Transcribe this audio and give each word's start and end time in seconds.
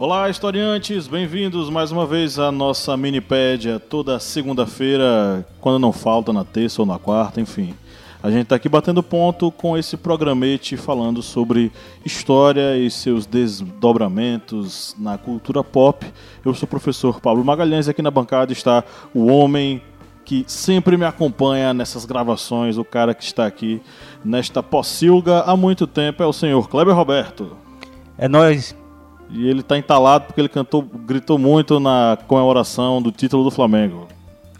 Olá, 0.00 0.30
historiantes, 0.30 1.08
bem-vindos 1.08 1.68
mais 1.68 1.90
uma 1.90 2.06
vez 2.06 2.38
à 2.38 2.52
nossa 2.52 2.96
minipédia 2.96 3.80
toda 3.80 4.20
segunda-feira, 4.20 5.44
quando 5.60 5.80
não 5.80 5.92
falta, 5.92 6.32
na 6.32 6.44
terça 6.44 6.80
ou 6.80 6.86
na 6.86 7.00
quarta, 7.00 7.40
enfim. 7.40 7.74
A 8.22 8.30
gente 8.30 8.44
está 8.44 8.54
aqui 8.54 8.68
batendo 8.68 9.02
ponto 9.02 9.50
com 9.50 9.76
esse 9.76 9.96
programete 9.96 10.76
falando 10.76 11.20
sobre 11.20 11.72
história 12.04 12.78
e 12.78 12.88
seus 12.92 13.26
desdobramentos 13.26 14.94
na 14.96 15.18
cultura 15.18 15.64
pop. 15.64 16.06
Eu 16.44 16.54
sou 16.54 16.68
o 16.68 16.70
professor 16.70 17.20
Pablo 17.20 17.44
Magalhães 17.44 17.88
e 17.88 17.90
aqui 17.90 18.00
na 18.00 18.12
bancada 18.12 18.52
está 18.52 18.84
o 19.12 19.26
homem 19.26 19.82
que 20.24 20.44
sempre 20.46 20.96
me 20.96 21.06
acompanha 21.06 21.74
nessas 21.74 22.04
gravações, 22.04 22.78
o 22.78 22.84
cara 22.84 23.14
que 23.14 23.24
está 23.24 23.46
aqui 23.46 23.82
nesta 24.24 24.62
pocilga 24.62 25.40
há 25.40 25.56
muito 25.56 25.88
tempo 25.88 26.22
é 26.22 26.26
o 26.26 26.32
senhor 26.32 26.68
Kleber 26.68 26.94
Roberto. 26.94 27.56
É 28.16 28.28
nós. 28.28 28.76
E 29.30 29.48
ele 29.48 29.60
está 29.60 29.76
entalado 29.76 30.26
porque 30.26 30.40
ele 30.40 30.48
cantou, 30.48 30.82
gritou 30.82 31.38
muito 31.38 31.78
na 31.78 32.18
comemoração 32.26 33.02
do 33.02 33.12
título 33.12 33.44
do 33.44 33.50
Flamengo. 33.50 34.08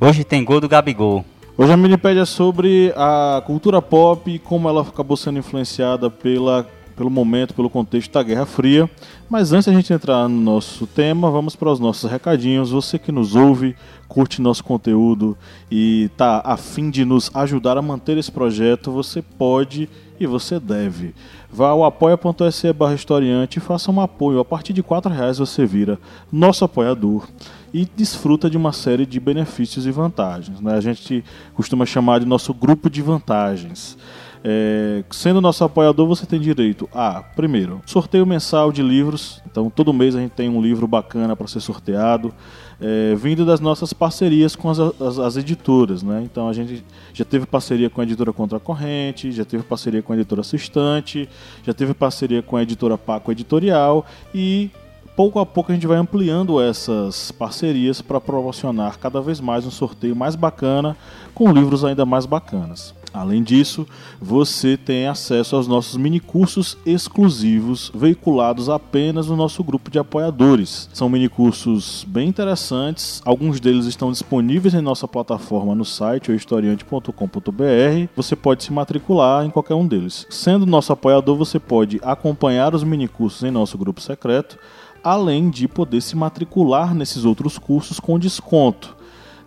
Hoje 0.00 0.24
tem 0.24 0.44
gol 0.44 0.60
do 0.60 0.68
Gabigol. 0.68 1.24
Hoje 1.56 1.72
a 1.72 1.76
minipédia 1.76 2.20
é 2.20 2.24
sobre 2.24 2.92
a 2.96 3.42
cultura 3.44 3.82
pop 3.82 4.30
e 4.30 4.38
como 4.38 4.68
ela 4.68 4.82
acabou 4.82 5.16
sendo 5.16 5.38
influenciada 5.38 6.08
pela, 6.08 6.64
pelo 6.98 7.08
momento, 7.08 7.54
pelo 7.54 7.70
contexto 7.70 8.12
da 8.12 8.24
Guerra 8.24 8.44
Fria. 8.44 8.90
Mas 9.30 9.52
antes 9.52 9.66
de 9.66 9.70
a 9.70 9.74
gente 9.74 9.92
entrar 9.92 10.28
no 10.28 10.40
nosso 10.40 10.84
tema, 10.84 11.30
vamos 11.30 11.54
para 11.54 11.70
os 11.70 11.78
nossos 11.78 12.10
recadinhos. 12.10 12.72
Você 12.72 12.98
que 12.98 13.12
nos 13.12 13.36
ouve, 13.36 13.76
curte 14.08 14.42
nosso 14.42 14.64
conteúdo 14.64 15.38
e 15.70 16.10
está 16.12 16.42
a 16.44 16.56
fim 16.56 16.90
de 16.90 17.04
nos 17.04 17.30
ajudar 17.32 17.78
a 17.78 17.82
manter 17.82 18.18
esse 18.18 18.32
projeto, 18.32 18.90
você 18.90 19.22
pode 19.22 19.88
e 20.18 20.26
você 20.26 20.58
deve. 20.58 21.14
Vá 21.50 21.68
ao 21.68 21.84
apoia.se 21.84 22.72
barra 22.72 22.94
historiante 22.94 23.58
e 23.58 23.62
faça 23.62 23.92
um 23.92 24.00
apoio. 24.00 24.40
A 24.40 24.44
partir 24.44 24.72
de 24.72 24.80
R$ 24.80 24.86
reais 25.14 25.38
você 25.38 25.64
vira 25.64 26.00
nosso 26.32 26.64
apoiador 26.64 27.28
e 27.72 27.86
desfruta 27.96 28.50
de 28.50 28.56
uma 28.56 28.72
série 28.72 29.06
de 29.06 29.20
benefícios 29.20 29.86
e 29.86 29.90
vantagens. 29.92 30.60
Né? 30.60 30.74
A 30.74 30.80
gente 30.80 31.24
costuma 31.54 31.86
chamar 31.86 32.18
de 32.18 32.26
nosso 32.26 32.52
grupo 32.52 32.90
de 32.90 33.00
vantagens. 33.00 33.96
É, 34.44 35.02
sendo 35.10 35.40
nosso 35.40 35.64
apoiador, 35.64 36.06
você 36.06 36.24
tem 36.24 36.40
direito 36.40 36.88
a, 36.94 37.22
primeiro, 37.22 37.80
sorteio 37.84 38.24
mensal 38.26 38.70
de 38.70 38.82
livros. 38.82 39.42
Então, 39.50 39.68
todo 39.68 39.92
mês 39.92 40.14
a 40.14 40.20
gente 40.20 40.32
tem 40.32 40.48
um 40.48 40.62
livro 40.62 40.86
bacana 40.86 41.34
para 41.34 41.46
ser 41.46 41.60
sorteado, 41.60 42.32
é, 42.80 43.14
vindo 43.16 43.44
das 43.44 43.60
nossas 43.60 43.92
parcerias 43.92 44.54
com 44.54 44.70
as, 44.70 44.78
as, 44.78 45.18
as, 45.18 45.36
editoras. 45.36 46.02
Né? 46.02 46.22
Então, 46.24 46.48
a 46.48 46.52
gente 46.52 46.84
já 47.12 47.24
teve 47.24 47.46
parceria 47.46 47.90
com 47.90 48.00
a 48.00 48.04
editora 48.04 48.32
Contra 48.32 48.58
a 48.58 48.60
Corrente, 48.60 49.32
já 49.32 49.44
teve 49.44 49.62
parceria 49.62 50.02
com 50.02 50.12
a 50.12 50.16
editora 50.16 50.40
Assistante, 50.40 51.28
já 51.64 51.74
teve 51.74 51.92
parceria 51.94 52.42
com 52.42 52.56
a 52.56 52.62
editora 52.62 52.96
Paco 52.96 53.32
Editorial 53.32 54.06
e 54.32 54.70
pouco 55.16 55.40
a 55.40 55.46
pouco 55.46 55.72
a 55.72 55.74
gente 55.74 55.86
vai 55.86 55.98
ampliando 55.98 56.60
essas 56.60 57.32
parcerias 57.32 58.00
para 58.00 58.20
proporcionar 58.20 58.98
cada 58.98 59.20
vez 59.20 59.40
mais 59.40 59.66
um 59.66 59.70
sorteio 59.70 60.14
mais 60.14 60.36
bacana 60.36 60.96
com 61.34 61.52
livros 61.52 61.84
ainda 61.84 62.06
mais 62.06 62.24
bacanas. 62.24 62.94
Além 63.12 63.42
disso, 63.42 63.86
você 64.20 64.76
tem 64.76 65.06
acesso 65.06 65.56
aos 65.56 65.66
nossos 65.66 65.96
minicursos 65.96 66.76
exclusivos 66.84 67.90
veiculados 67.94 68.68
apenas 68.68 69.28
no 69.28 69.36
nosso 69.36 69.62
grupo 69.64 69.90
de 69.90 69.98
apoiadores. 69.98 70.88
São 70.92 71.08
minicursos 71.08 72.04
bem 72.06 72.28
interessantes, 72.28 73.22
alguns 73.24 73.60
deles 73.60 73.86
estão 73.86 74.10
disponíveis 74.10 74.74
em 74.74 74.80
nossa 74.80 75.08
plataforma 75.08 75.74
no 75.74 75.84
site 75.84 76.32
historiante.com.br. 76.32 78.08
Você 78.14 78.36
pode 78.36 78.64
se 78.64 78.72
matricular 78.72 79.44
em 79.44 79.50
qualquer 79.50 79.74
um 79.74 79.86
deles. 79.86 80.26
Sendo 80.30 80.66
nosso 80.66 80.92
apoiador, 80.92 81.36
você 81.36 81.58
pode 81.58 82.00
acompanhar 82.02 82.74
os 82.74 82.84
minicursos 82.84 83.42
em 83.42 83.50
nosso 83.50 83.78
grupo 83.78 84.00
secreto 84.00 84.58
além 85.02 85.48
de 85.48 85.68
poder 85.68 86.00
se 86.00 86.16
matricular 86.16 86.94
nesses 86.94 87.24
outros 87.24 87.56
cursos 87.56 88.00
com 88.00 88.18
desconto. 88.18 88.97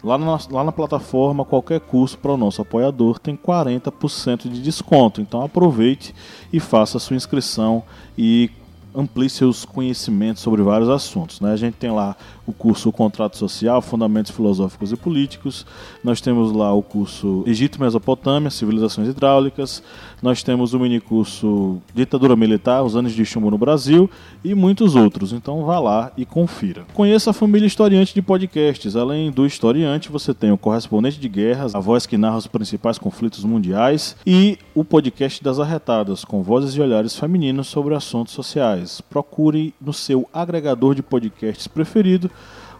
Lá 0.03 0.17
na, 0.17 0.39
lá 0.49 0.63
na 0.63 0.71
plataforma, 0.71 1.45
qualquer 1.45 1.79
curso 1.79 2.17
para 2.17 2.31
o 2.31 2.37
nosso 2.37 2.61
apoiador 2.61 3.19
tem 3.19 3.35
40% 3.35 4.49
de 4.49 4.61
desconto. 4.61 5.21
Então 5.21 5.43
aproveite 5.43 6.13
e 6.51 6.59
faça 6.59 6.97
a 6.97 6.99
sua 6.99 7.15
inscrição 7.15 7.83
e 8.17 8.49
amplie 8.93 9.29
seus 9.29 9.65
conhecimentos 9.65 10.41
sobre 10.41 10.61
vários 10.61 10.89
assuntos. 10.89 11.39
Né? 11.39 11.51
A 11.51 11.55
gente 11.55 11.75
tem 11.75 11.91
lá 11.91 12.15
o 12.45 12.53
curso 12.53 12.89
o 12.89 12.91
Contrato 12.91 13.37
Social, 13.37 13.81
Fundamentos 13.81 14.31
Filosóficos 14.31 14.91
e 14.91 14.95
Políticos, 14.95 15.65
nós 16.03 16.19
temos 16.19 16.51
lá 16.51 16.73
o 16.73 16.81
curso 16.81 17.43
Egito-Mesopotâmia, 17.45 18.49
Civilizações 18.49 19.07
Hidráulicas, 19.07 19.81
nós 20.21 20.43
temos 20.43 20.73
o 20.73 20.79
minicurso 20.79 21.81
Ditadura 21.93 22.35
Militar, 22.35 22.83
Os 22.83 22.95
Anos 22.95 23.13
de 23.13 23.25
Chumbo 23.25 23.49
no 23.49 23.57
Brasil 23.57 24.09
e 24.43 24.53
muitos 24.53 24.95
outros. 24.95 25.33
Então 25.33 25.65
vá 25.65 25.79
lá 25.79 26.11
e 26.17 26.25
confira. 26.25 26.85
Conheça 26.93 27.31
a 27.31 27.33
família 27.33 27.65
historiante 27.65 28.13
de 28.13 28.21
podcasts. 28.21 28.95
Além 28.95 29.31
do 29.31 29.45
historiante, 29.45 30.11
você 30.11 30.33
tem 30.33 30.51
o 30.51 30.57
Correspondente 30.57 31.19
de 31.19 31.29
Guerras, 31.29 31.73
a 31.73 31.79
voz 31.79 32.05
que 32.05 32.17
narra 32.17 32.37
os 32.37 32.47
principais 32.47 32.97
conflitos 32.97 33.43
mundiais, 33.43 34.15
e 34.25 34.57
o 34.75 34.83
podcast 34.83 35.43
das 35.43 35.59
Arretadas, 35.59 36.23
com 36.23 36.43
vozes 36.43 36.75
e 36.75 36.81
olhares 36.81 37.17
femininos 37.17 37.67
sobre 37.67 37.95
assuntos 37.95 38.33
sociais. 38.33 38.80
Procure 39.09 39.73
no 39.79 39.93
seu 39.93 40.27
agregador 40.33 40.95
de 40.95 41.03
podcasts 41.03 41.67
preferido 41.67 42.29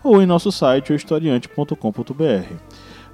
ou 0.03 0.21
em 0.21 0.25
nosso 0.25 0.51
site, 0.51 0.93
historiante.com.br. 0.93 2.55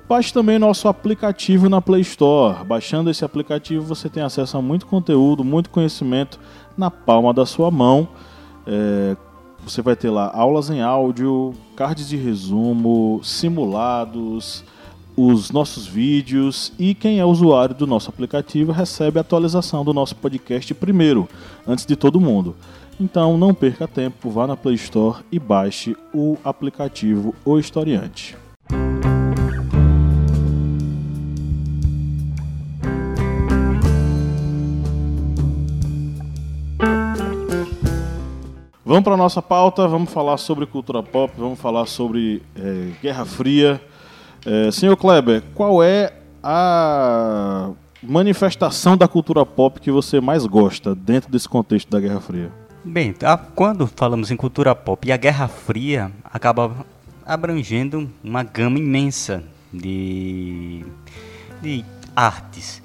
Baixe 0.08 0.31
também 0.31 0.58
nosso 0.58 0.88
aplicativo 0.88 1.68
na 1.68 1.81
Play 1.81 2.02
Store. 2.02 2.64
Baixando 2.64 3.09
esse 3.09 3.26
aplicativo, 3.26 3.84
você 3.84 4.08
tem 4.08 4.24
acesso 4.24 4.58
a 4.58 4.62
muito 4.62 4.86
conteúdo, 4.86 5.44
muito 5.44 5.70
conhecimento 5.70 6.40
na 6.78 6.90
palma 6.90 7.34
da 7.34 7.46
sua 7.46 7.70
mão. 7.70 8.08
É, 8.66 9.18
você 9.62 9.81
vai 9.81 9.97
ter 9.97 10.09
lá 10.09 10.31
aulas 10.34 10.70
em 10.70 10.81
áudio, 10.81 11.53
cards 11.76 12.08
de 12.08 12.16
resumo, 12.16 13.20
simulados, 13.22 14.64
os 15.17 15.50
nossos 15.50 15.88
vídeos 15.88 16.72
e 16.78 16.94
quem 16.94 17.19
é 17.19 17.25
usuário 17.25 17.73
do 17.73 17.88
nosso 17.88 18.07
aplicativo 18.07 18.72
recebe 18.72 19.17
a 19.17 19.22
atualização 19.22 19.83
do 19.83 19.91
nosso 19.91 20.16
podcast 20.16 20.72
primeiro, 20.75 21.28
antes 21.67 21.88
de 21.88 21.95
todo 21.95 22.22
mundo. 22.22 22.55
Então 23.00 23.35
não 23.35 23.51
perca 23.51 23.88
tempo, 23.88 24.29
vá 24.29 24.45
na 24.45 24.55
Play 24.55 24.75
Store 24.75 25.23
e 25.31 25.39
baixe 25.39 25.97
o 26.13 26.38
aplicativo 26.44 27.33
O 27.44 27.57
Historiante. 27.57 28.38
Vamos 38.85 39.03
para 39.03 39.16
a 39.16 39.17
nossa 39.17 39.41
pauta, 39.41 39.88
vamos 39.88 40.11
falar 40.13 40.38
sobre 40.38 40.66
cultura 40.66 41.01
pop, 41.01 41.34
vamos 41.38 41.59
falar 41.59 41.88
sobre 41.88 42.41
é, 42.55 42.91
Guerra 43.01 43.25
Fria. 43.25 43.81
É, 44.49 44.72
senhor 44.72 44.96
Kleber, 44.96 45.44
qual 45.53 45.84
é 45.84 46.14
a 46.41 47.72
manifestação 48.02 48.96
da 48.96 49.08
cultura 49.08 49.46
pop 49.46 49.79
que 49.82 49.91
você 49.91 50.22
mais 50.22 50.46
gosta 50.46 50.96
dentro 50.96 51.29
desse 51.29 51.49
contexto 51.49 51.90
da 51.90 51.99
Guerra 51.99 52.22
Fria? 52.22 52.49
Bem, 52.84 53.14
quando 53.53 53.85
falamos 53.85 54.32
em 54.32 54.38
cultura 54.38 54.73
pop 54.73 55.05
e 55.05 55.11
a 55.11 55.17
Guerra 55.17 55.49
Fria 55.49 56.09
acaba 56.23 56.72
abrangendo 57.26 58.09
uma 58.23 58.41
gama 58.41 58.79
imensa 58.79 59.44
de, 59.73 60.85
de 61.61 61.84
artes 62.16 62.82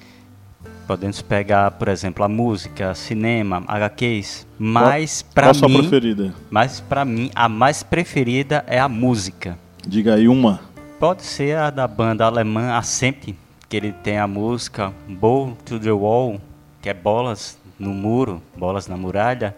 Podemos 0.87 1.23
pegar, 1.23 1.71
por 1.71 1.89
exemplo, 1.89 2.25
a 2.25 2.29
música, 2.29 2.95
cinema, 2.95 3.63
HQs, 3.67 4.47
mas 4.59 5.23
para 5.23 5.53
mim, 5.53 5.59
qual 5.59 5.69
a 5.71 5.71
sua 5.71 5.81
preferida? 5.81 6.35
Mas 6.51 6.81
para 6.81 7.05
mim 7.05 7.31
a 7.35 7.49
mais 7.49 7.83
preferida 7.83 8.65
é 8.67 8.79
a 8.79 8.89
música. 8.89 9.57
Diga 9.87 10.15
aí 10.15 10.29
uma. 10.29 10.61
Pode 11.03 11.25
ser 11.25 11.57
a 11.57 11.69
da 11.69 11.89
banda 11.89 12.25
alemã 12.27 12.77
Assempt, 12.77 13.35
que 13.69 13.77
ele 13.77 13.91
tem 13.91 14.19
a 14.19 14.27
música 14.29 14.93
Ball 15.09 15.57
to 15.65 15.81
the 15.81 15.91
Wall, 15.91 16.41
que 16.81 16.89
é 16.89 16.95
bolas 16.95 17.59
no 17.77 17.91
muro, 17.91 18.41
bolas 18.57 18.87
na 18.87 18.97
muralha, 18.97 19.53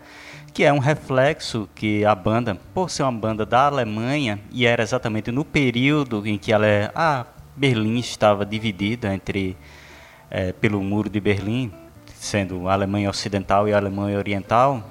que 0.54 0.64
é 0.64 0.72
um 0.72 0.78
reflexo 0.78 1.68
que 1.74 2.02
a 2.02 2.14
banda, 2.14 2.56
por 2.72 2.88
ser 2.88 3.02
uma 3.02 3.12
banda 3.12 3.44
da 3.44 3.66
Alemanha 3.66 4.40
e 4.50 4.64
era 4.64 4.82
exatamente 4.82 5.30
no 5.30 5.44
período 5.44 6.26
em 6.26 6.38
que 6.38 6.50
ela 6.50 6.64
é, 6.66 6.90
a 6.94 7.26
Berlim 7.54 7.98
estava 7.98 8.46
dividida 8.46 9.12
entre 9.12 9.54
é, 10.30 10.50
pelo 10.50 10.82
Muro 10.82 11.10
de 11.10 11.20
Berlim, 11.20 11.70
sendo 12.14 12.70
a 12.70 12.72
Alemanha 12.72 13.10
Ocidental 13.10 13.68
e 13.68 13.74
a 13.74 13.76
Alemanha 13.76 14.16
Oriental. 14.16 14.82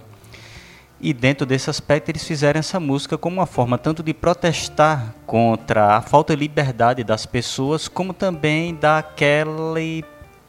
E 1.03 1.11
dentro 1.13 1.45
desse 1.45 1.69
aspecto 1.69 2.07
eles 2.07 2.23
fizeram 2.23 2.61
essa 2.61 2.79
música 2.79 3.17
como 3.17 3.35
uma 3.35 3.45
forma 3.45 3.77
tanto 3.77 4.01
de 4.01 4.13
protestar 4.13 5.13
contra 5.25 5.97
a 5.97 6.01
falta 6.01 6.33
de 6.33 6.39
liberdade 6.39 7.03
das 7.03 7.25
pessoas, 7.25 7.89
como 7.89 8.13
também 8.13 8.73
daquele 8.73 10.05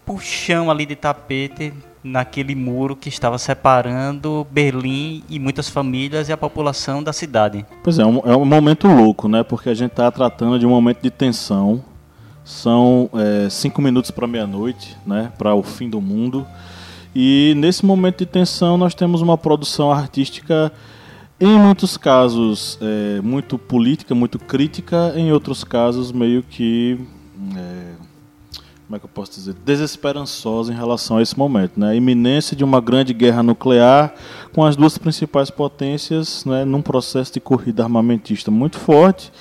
puxão 0.06 0.70
ali 0.70 0.86
de 0.86 0.94
tapete 0.94 1.74
naquele 2.04 2.54
muro 2.54 2.94
que 2.94 3.08
estava 3.08 3.36
separando 3.36 4.46
Berlim 4.48 5.24
e 5.28 5.40
muitas 5.40 5.68
famílias 5.68 6.28
e 6.28 6.32
a 6.32 6.36
população 6.36 7.02
da 7.02 7.12
cidade. 7.12 7.66
Pois 7.82 7.98
é, 7.98 8.02
é 8.02 8.06
um 8.06 8.44
momento 8.44 8.86
louco, 8.86 9.26
né? 9.26 9.42
Porque 9.42 9.70
a 9.70 9.74
gente 9.74 9.90
está 9.90 10.08
tratando 10.08 10.56
de 10.56 10.64
um 10.64 10.70
momento 10.70 11.02
de 11.02 11.10
tensão. 11.10 11.82
São 12.44 13.10
é, 13.12 13.50
cinco 13.50 13.82
minutos 13.82 14.12
para 14.12 14.24
meia-noite, 14.28 14.96
né? 15.04 15.32
Para 15.36 15.52
o 15.52 15.64
fim 15.64 15.90
do 15.90 16.00
mundo. 16.00 16.46
E 17.14 17.54
nesse 17.56 17.84
momento 17.86 18.18
de 18.18 18.26
tensão 18.26 18.76
nós 18.76 18.94
temos 18.94 19.22
uma 19.22 19.38
produção 19.38 19.92
artística 19.92 20.72
em 21.40 21.58
muitos 21.58 21.96
casos 21.96 22.78
é, 22.80 23.20
muito 23.20 23.58
política, 23.58 24.14
muito 24.14 24.38
crítica, 24.38 25.12
em 25.16 25.32
outros 25.32 25.64
casos 25.64 26.10
meio 26.12 26.42
que 26.42 26.98
é, 27.56 27.94
como 28.86 28.96
é 28.96 28.98
que 28.98 29.06
eu 29.06 29.10
posso 29.10 29.32
dizer, 29.32 29.54
desesperançosa 29.64 30.72
em 30.72 30.76
relação 30.76 31.16
a 31.16 31.22
esse 31.22 31.36
momento. 31.38 31.80
Né? 31.80 31.90
A 31.90 31.94
iminência 31.94 32.56
de 32.56 32.62
uma 32.62 32.80
grande 32.80 33.14
guerra 33.14 33.42
nuclear 33.42 34.14
com 34.52 34.64
as 34.64 34.76
duas 34.76 34.98
principais 34.98 35.50
potências 35.50 36.44
né, 36.44 36.64
num 36.64 36.82
processo 36.82 37.32
de 37.32 37.40
corrida 37.40 37.82
armamentista 37.82 38.50
muito 38.50 38.78
forte, 38.78 39.32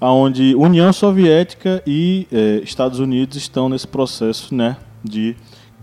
onde 0.00 0.54
União 0.54 0.92
Soviética 0.92 1.82
e 1.86 2.26
eh, 2.30 2.60
Estados 2.62 2.98
Unidos 2.98 3.36
estão 3.36 3.68
nesse 3.68 3.86
processo 3.86 4.54
né, 4.54 4.76
de 5.02 5.34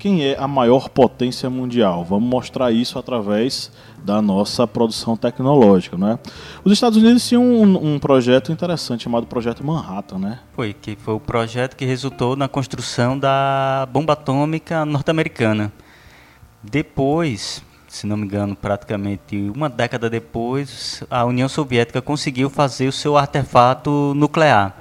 quem 0.01 0.25
é 0.25 0.35
a 0.35 0.47
maior 0.47 0.89
potência 0.89 1.47
mundial. 1.47 2.03
Vamos 2.03 2.27
mostrar 2.27 2.71
isso 2.71 2.97
através 2.97 3.71
da 4.03 4.19
nossa 4.19 4.65
produção 4.65 5.15
tecnológica, 5.15 5.95
né? 5.95 6.17
Os 6.63 6.73
Estados 6.73 6.97
Unidos 6.97 7.29
tinham 7.29 7.43
um, 7.43 7.93
um, 7.93 7.99
projeto 7.99 8.51
interessante 8.51 9.03
chamado 9.03 9.27
Projeto 9.27 9.63
Manhattan, 9.63 10.17
né? 10.17 10.39
Foi 10.53 10.73
que 10.73 10.95
foi 10.95 11.13
o 11.13 11.19
projeto 11.19 11.75
que 11.75 11.85
resultou 11.85 12.35
na 12.35 12.47
construção 12.47 13.19
da 13.19 13.87
bomba 13.93 14.13
atômica 14.13 14.83
norte-americana. 14.85 15.71
Depois, 16.63 17.61
se 17.87 18.07
não 18.07 18.17
me 18.17 18.25
engano, 18.25 18.55
praticamente 18.55 19.51
uma 19.55 19.69
década 19.69 20.09
depois, 20.09 21.03
a 21.11 21.23
União 21.25 21.47
Soviética 21.47 22.01
conseguiu 22.01 22.49
fazer 22.49 22.87
o 22.87 22.91
seu 22.91 23.17
artefato 23.17 24.13
nuclear. 24.15 24.75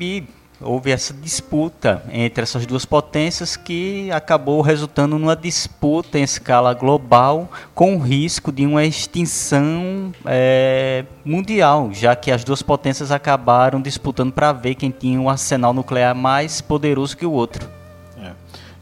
E 0.00 0.24
houve 0.60 0.90
essa 0.90 1.14
disputa 1.14 2.02
entre 2.12 2.42
essas 2.42 2.66
duas 2.66 2.84
potências 2.84 3.56
que 3.56 4.10
acabou 4.10 4.60
resultando 4.60 5.18
numa 5.18 5.36
disputa 5.36 6.18
em 6.18 6.22
escala 6.22 6.74
global 6.74 7.48
com 7.74 7.96
o 7.96 8.00
risco 8.00 8.50
de 8.50 8.66
uma 8.66 8.84
extinção 8.84 10.12
é, 10.24 11.04
mundial, 11.24 11.90
já 11.92 12.16
que 12.16 12.30
as 12.30 12.42
duas 12.42 12.60
potências 12.60 13.12
acabaram 13.12 13.80
disputando 13.80 14.32
para 14.32 14.52
ver 14.52 14.74
quem 14.74 14.90
tinha 14.90 15.20
um 15.20 15.30
arsenal 15.30 15.72
nuclear 15.72 16.14
mais 16.14 16.60
poderoso 16.60 17.16
que 17.16 17.26
o 17.26 17.32
outro. 17.32 17.68
É. 18.20 18.32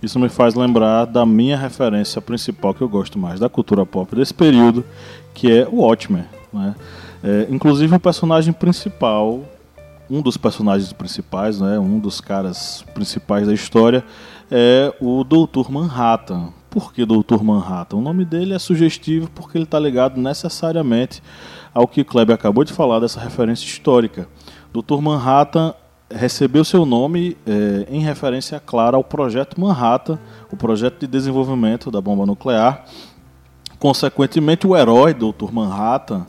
Isso 0.02 0.18
me 0.18 0.30
faz 0.30 0.54
lembrar 0.54 1.04
da 1.04 1.26
minha 1.26 1.58
referência 1.58 2.22
principal 2.22 2.72
que 2.72 2.80
eu 2.80 2.88
gosto 2.88 3.18
mais 3.18 3.38
da 3.38 3.48
cultura 3.48 3.84
pop 3.84 4.16
desse 4.16 4.32
período, 4.32 4.82
que 5.34 5.52
é 5.52 5.68
o 5.70 5.82
Watchmen. 5.82 6.24
Né? 6.52 6.74
É, 7.22 7.46
inclusive 7.50 7.94
o 7.94 8.00
personagem 8.00 8.52
principal 8.52 9.42
um 10.08 10.22
dos 10.22 10.36
personagens 10.36 10.92
principais, 10.92 11.60
né, 11.60 11.78
um 11.78 11.98
dos 11.98 12.20
caras 12.20 12.84
principais 12.94 13.46
da 13.46 13.54
história, 13.54 14.04
é 14.50 14.94
o 15.00 15.24
Doutor 15.24 15.70
Manhattan. 15.70 16.52
Por 16.70 16.92
que 16.92 17.04
Doutor 17.04 17.42
Manhattan? 17.42 17.96
O 17.96 18.00
nome 18.00 18.24
dele 18.24 18.54
é 18.54 18.58
sugestivo 18.58 19.30
porque 19.34 19.56
ele 19.58 19.64
está 19.64 19.78
ligado 19.78 20.20
necessariamente 20.20 21.22
ao 21.72 21.88
que 21.88 22.04
Kleber 22.04 22.34
acabou 22.34 22.64
de 22.64 22.72
falar 22.72 23.00
dessa 23.00 23.18
referência 23.18 23.64
histórica. 23.64 24.28
Doutor 24.72 25.00
Manhattan 25.00 25.74
recebeu 26.10 26.64
seu 26.64 26.86
nome 26.86 27.36
é, 27.46 27.86
em 27.90 28.00
referência 28.00 28.60
clara 28.60 28.96
ao 28.96 29.02
projeto 29.02 29.60
Manhattan, 29.60 30.18
o 30.52 30.56
projeto 30.56 31.00
de 31.00 31.06
desenvolvimento 31.06 31.90
da 31.90 32.00
bomba 32.00 32.24
nuclear. 32.24 32.84
Consequentemente, 33.78 34.66
o 34.66 34.76
herói 34.76 35.12
Doutor 35.12 35.52
Manhattan 35.52 36.26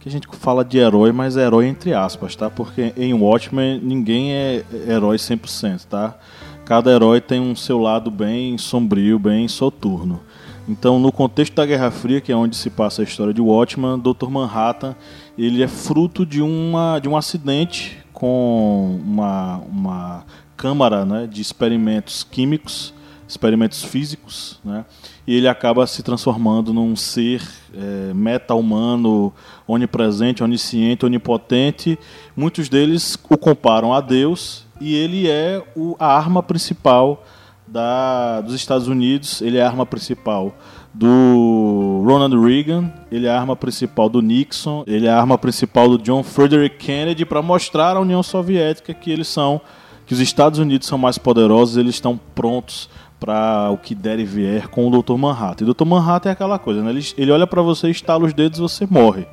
que 0.00 0.08
a 0.08 0.12
gente 0.12 0.28
fala 0.32 0.64
de 0.64 0.78
herói, 0.78 1.12
mas 1.12 1.36
herói 1.36 1.66
entre 1.66 1.92
aspas, 1.92 2.36
tá? 2.36 2.48
Porque 2.48 2.92
em 2.96 3.12
Watchmen 3.14 3.80
ninguém 3.82 4.32
é 4.32 4.64
herói 4.88 5.16
100%, 5.16 5.86
tá? 5.86 6.16
Cada 6.64 6.90
herói 6.90 7.20
tem 7.20 7.40
um 7.40 7.56
seu 7.56 7.78
lado 7.78 8.10
bem 8.10 8.58
sombrio, 8.58 9.18
bem 9.18 9.48
soturno. 9.48 10.20
Então, 10.68 10.98
no 10.98 11.10
contexto 11.10 11.54
da 11.54 11.64
Guerra 11.64 11.90
Fria, 11.90 12.20
que 12.20 12.30
é 12.30 12.36
onde 12.36 12.54
se 12.54 12.68
passa 12.68 13.00
a 13.00 13.04
história 13.04 13.32
de 13.32 13.40
Watchmen, 13.40 13.98
Dr. 13.98 14.28
Manhattan, 14.28 14.94
ele 15.38 15.62
é 15.62 15.68
fruto 15.68 16.26
de, 16.26 16.42
uma, 16.42 16.98
de 16.98 17.08
um 17.08 17.16
acidente 17.16 17.96
com 18.12 19.00
uma, 19.02 19.62
uma 19.66 20.26
câmara 20.58 21.06
né, 21.06 21.26
de 21.26 21.40
experimentos 21.40 22.22
químicos, 22.22 22.92
experimentos 23.28 23.84
físicos, 23.84 24.58
né? 24.64 24.86
e 25.26 25.36
ele 25.36 25.46
acaba 25.46 25.86
se 25.86 26.02
transformando 26.02 26.72
num 26.72 26.96
ser 26.96 27.46
é, 27.74 28.14
meta-humano, 28.14 29.32
onipresente, 29.66 30.42
onisciente, 30.42 31.04
onipotente. 31.04 31.98
Muitos 32.34 32.70
deles 32.70 33.18
o 33.28 33.36
comparam 33.36 33.92
a 33.92 34.00
Deus 34.00 34.66
e 34.80 34.96
ele 34.96 35.28
é 35.28 35.62
o, 35.76 35.94
a 35.98 36.16
arma 36.16 36.42
principal 36.42 37.22
da, 37.66 38.40
dos 38.40 38.54
Estados 38.54 38.88
Unidos, 38.88 39.42
ele 39.42 39.58
é 39.58 39.62
a 39.62 39.66
arma 39.66 39.84
principal 39.84 40.56
do 40.94 42.02
Ronald 42.06 42.34
Reagan, 42.34 42.90
ele 43.12 43.26
é 43.26 43.30
a 43.30 43.38
arma 43.38 43.54
principal 43.54 44.08
do 44.08 44.22
Nixon, 44.22 44.84
ele 44.86 45.06
é 45.06 45.10
a 45.10 45.20
arma 45.20 45.36
principal 45.36 45.90
do 45.90 45.98
John 45.98 46.22
Frederick 46.22 46.78
Kennedy 46.78 47.26
para 47.26 47.42
mostrar 47.42 47.96
à 47.96 48.00
União 48.00 48.22
Soviética 48.22 48.94
que 48.94 49.10
eles 49.10 49.28
são 49.28 49.60
que 50.08 50.14
os 50.14 50.20
Estados 50.20 50.58
Unidos 50.58 50.88
são 50.88 50.96
mais 50.96 51.18
poderosos, 51.18 51.76
eles 51.76 51.96
estão 51.96 52.18
prontos 52.34 52.88
para 53.20 53.68
o 53.70 53.76
que 53.76 53.94
der 53.94 54.18
e 54.18 54.24
vier 54.24 54.68
com 54.68 54.88
o 54.88 55.02
Dr. 55.02 55.18
Manhattan. 55.18 55.66
E 55.66 55.68
o 55.68 55.74
Dr. 55.74 55.84
Manhattan 55.84 56.30
é 56.30 56.32
aquela 56.32 56.58
coisa, 56.58 56.82
né? 56.82 56.90
ele, 56.90 57.06
ele 57.18 57.30
olha 57.30 57.46
para 57.46 57.60
você, 57.60 57.90
estala 57.90 58.24
os 58.24 58.32
dedos 58.32 58.58
e 58.58 58.62
você 58.62 58.86
morre. 58.88 59.26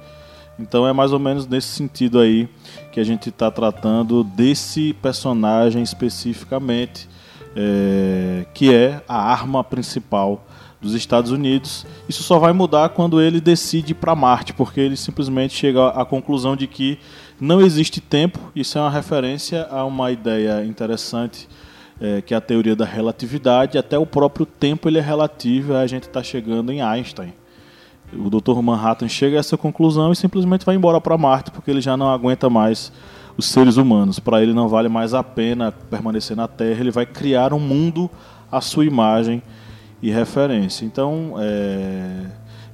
Então 0.60 0.86
é 0.86 0.92
mais 0.92 1.14
ou 1.14 1.20
menos 1.20 1.48
nesse 1.48 1.70
sentido 1.70 2.20
aí 2.20 2.50
que 2.92 3.00
a 3.00 3.06
gente 3.06 3.30
está 3.30 3.50
tratando 3.50 4.22
desse 4.22 4.92
personagem 5.02 5.82
especificamente, 5.82 7.08
é, 7.56 8.46
que 8.54 8.74
é 8.74 9.02
a 9.08 9.32
arma 9.32 9.64
principal 9.64 10.46
dos 10.82 10.94
Estados 10.94 11.32
Unidos. 11.32 11.86
Isso 12.10 12.22
só 12.22 12.38
vai 12.38 12.52
mudar 12.52 12.90
quando 12.90 13.22
ele 13.22 13.40
decide 13.40 13.94
para 13.94 14.14
Marte, 14.14 14.54
porque 14.54 14.82
ele 14.82 14.98
simplesmente 14.98 15.54
chega 15.56 15.88
à 15.88 16.04
conclusão 16.04 16.54
de 16.54 16.68
que 16.68 17.00
não 17.40 17.62
existe 17.62 18.00
tempo. 18.02 18.40
Isso 18.56 18.78
é 18.78 18.82
uma 18.82 18.90
referência 18.90 19.68
a 19.70 19.86
uma 19.86 20.12
ideia 20.12 20.64
interessante 20.66 21.48
é, 22.00 22.22
que 22.22 22.34
é 22.34 22.38
a 22.38 22.42
teoria 22.42 22.76
da 22.76 22.86
relatividade, 22.86 23.78
até 23.78 23.98
o 23.98 24.06
próprio 24.06 24.46
tempo 24.46 24.88
ele 24.90 24.98
é 24.98 25.02
relativo, 25.02 25.76
a 25.76 25.88
gente 25.88 26.04
está 26.04 26.22
chegando 26.22 26.72
em 26.72 26.82
Einstein. 26.82 27.34
O 28.14 28.30
Dr. 28.30 28.62
Manhattan 28.62 29.08
chega 29.08 29.38
a 29.38 29.40
essa 29.40 29.58
conclusão 29.58 30.12
e 30.12 30.16
simplesmente 30.16 30.66
vai 30.66 30.76
embora 30.76 31.02
para 31.02 31.18
Marte, 31.18 31.52
porque 31.52 31.72
ele 31.72 31.82
já 31.82 31.98
não 31.98 32.10
aguenta 32.10 32.50
mais 32.50 32.92
os 33.38 33.46
seres 33.48 33.78
humanos. 33.78 34.20
Para 34.20 34.42
ele 34.42 34.54
não 34.54 34.68
vale 34.68 34.88
mais 34.88 35.14
a 35.14 35.24
pena 35.24 35.72
permanecer 35.72 36.36
na 36.38 36.48
Terra, 36.48 36.80
ele 36.80 36.92
vai 36.92 37.06
criar 37.06 37.54
um 37.54 37.60
mundo 37.60 38.10
à 38.52 38.62
sua 38.62 38.86
imagem 38.86 39.42
e 40.02 40.12
referência. 40.12 40.86
Então, 40.86 41.36
é... 41.40 42.26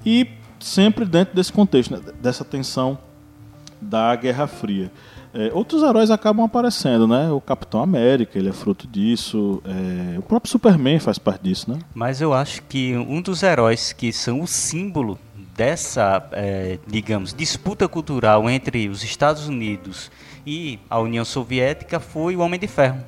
e 0.05 0.27
sempre 0.59 1.05
dentro 1.05 1.33
desse 1.33 1.51
contexto, 1.51 1.91
né, 1.91 2.01
dessa 2.21 2.43
tensão 2.43 2.97
da 3.81 4.15
Guerra 4.15 4.47
Fria. 4.47 4.91
É, 5.33 5.49
outros 5.53 5.81
heróis 5.81 6.11
acabam 6.11 6.45
aparecendo, 6.45 7.07
né? 7.07 7.31
O 7.31 7.39
Capitão 7.39 7.81
América, 7.81 8.37
ele 8.37 8.49
é 8.49 8.53
fruto 8.53 8.85
disso. 8.85 9.61
É, 9.65 10.19
o 10.19 10.21
próprio 10.21 10.51
Superman 10.51 10.99
faz 10.99 11.17
parte 11.17 11.43
disso, 11.43 11.71
né? 11.71 11.79
Mas 11.93 12.19
eu 12.21 12.33
acho 12.33 12.61
que 12.63 12.95
um 12.95 13.21
dos 13.21 13.41
heróis 13.41 13.93
que 13.93 14.11
são 14.11 14.41
o 14.41 14.47
símbolo 14.47 15.17
dessa, 15.55 16.27
é, 16.33 16.79
digamos, 16.85 17.33
disputa 17.33 17.87
cultural 17.87 18.49
entre 18.49 18.89
os 18.89 19.03
Estados 19.03 19.47
Unidos 19.47 20.11
e 20.45 20.79
a 20.89 20.99
União 20.99 21.23
Soviética 21.23 21.99
foi 21.99 22.35
o 22.35 22.39
Homem 22.39 22.59
de 22.59 22.67
Ferro. 22.67 23.01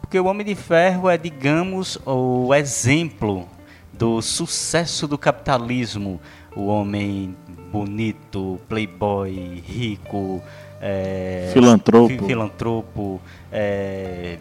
Porque 0.00 0.18
o 0.18 0.26
Homem 0.26 0.46
de 0.46 0.54
Ferro 0.54 1.08
é, 1.08 1.18
digamos, 1.18 1.98
o 2.06 2.54
exemplo 2.54 3.48
do 3.92 4.22
sucesso 4.22 5.06
do 5.06 5.18
capitalismo. 5.18 6.20
O 6.54 6.66
homem 6.66 7.34
bonito, 7.72 8.60
playboy, 8.68 9.62
rico, 9.66 10.42
é, 10.80 11.50
filantropo, 11.52 12.26
filantropo 12.26 13.20
é, 13.50 14.38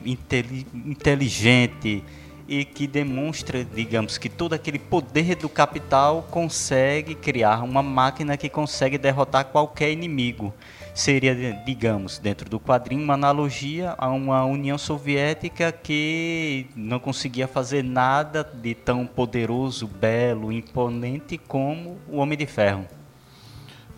inteligente 0.86 2.04
e 2.48 2.66
que 2.66 2.86
demonstra, 2.86 3.64
digamos, 3.64 4.18
que 4.18 4.28
todo 4.28 4.54
aquele 4.54 4.78
poder 4.78 5.36
do 5.36 5.48
capital 5.48 6.28
consegue 6.30 7.16
criar 7.16 7.64
uma 7.64 7.82
máquina 7.82 8.36
que 8.36 8.50
consegue 8.50 8.98
derrotar 8.98 9.46
qualquer 9.46 9.92
inimigo. 9.92 10.54
Seria, 10.94 11.54
digamos, 11.66 12.18
dentro 12.18 12.50
do 12.50 12.60
quadrinho, 12.60 13.04
uma 13.04 13.14
analogia 13.14 13.96
a 13.98 14.10
uma 14.10 14.44
União 14.46 14.78
Soviética 14.78 15.72
que 15.72 16.68
não 16.76 17.00
conseguia 17.00 17.48
fazer 17.48 17.84
nada 17.84 18.44
de 18.44 18.74
tão 18.74 19.06
poderoso, 19.06 19.88
belo, 19.88 20.52
imponente 20.52 21.38
como 21.38 21.98
o 22.10 22.18
Homem 22.18 22.38
de 22.38 22.46
Ferro. 22.46 22.86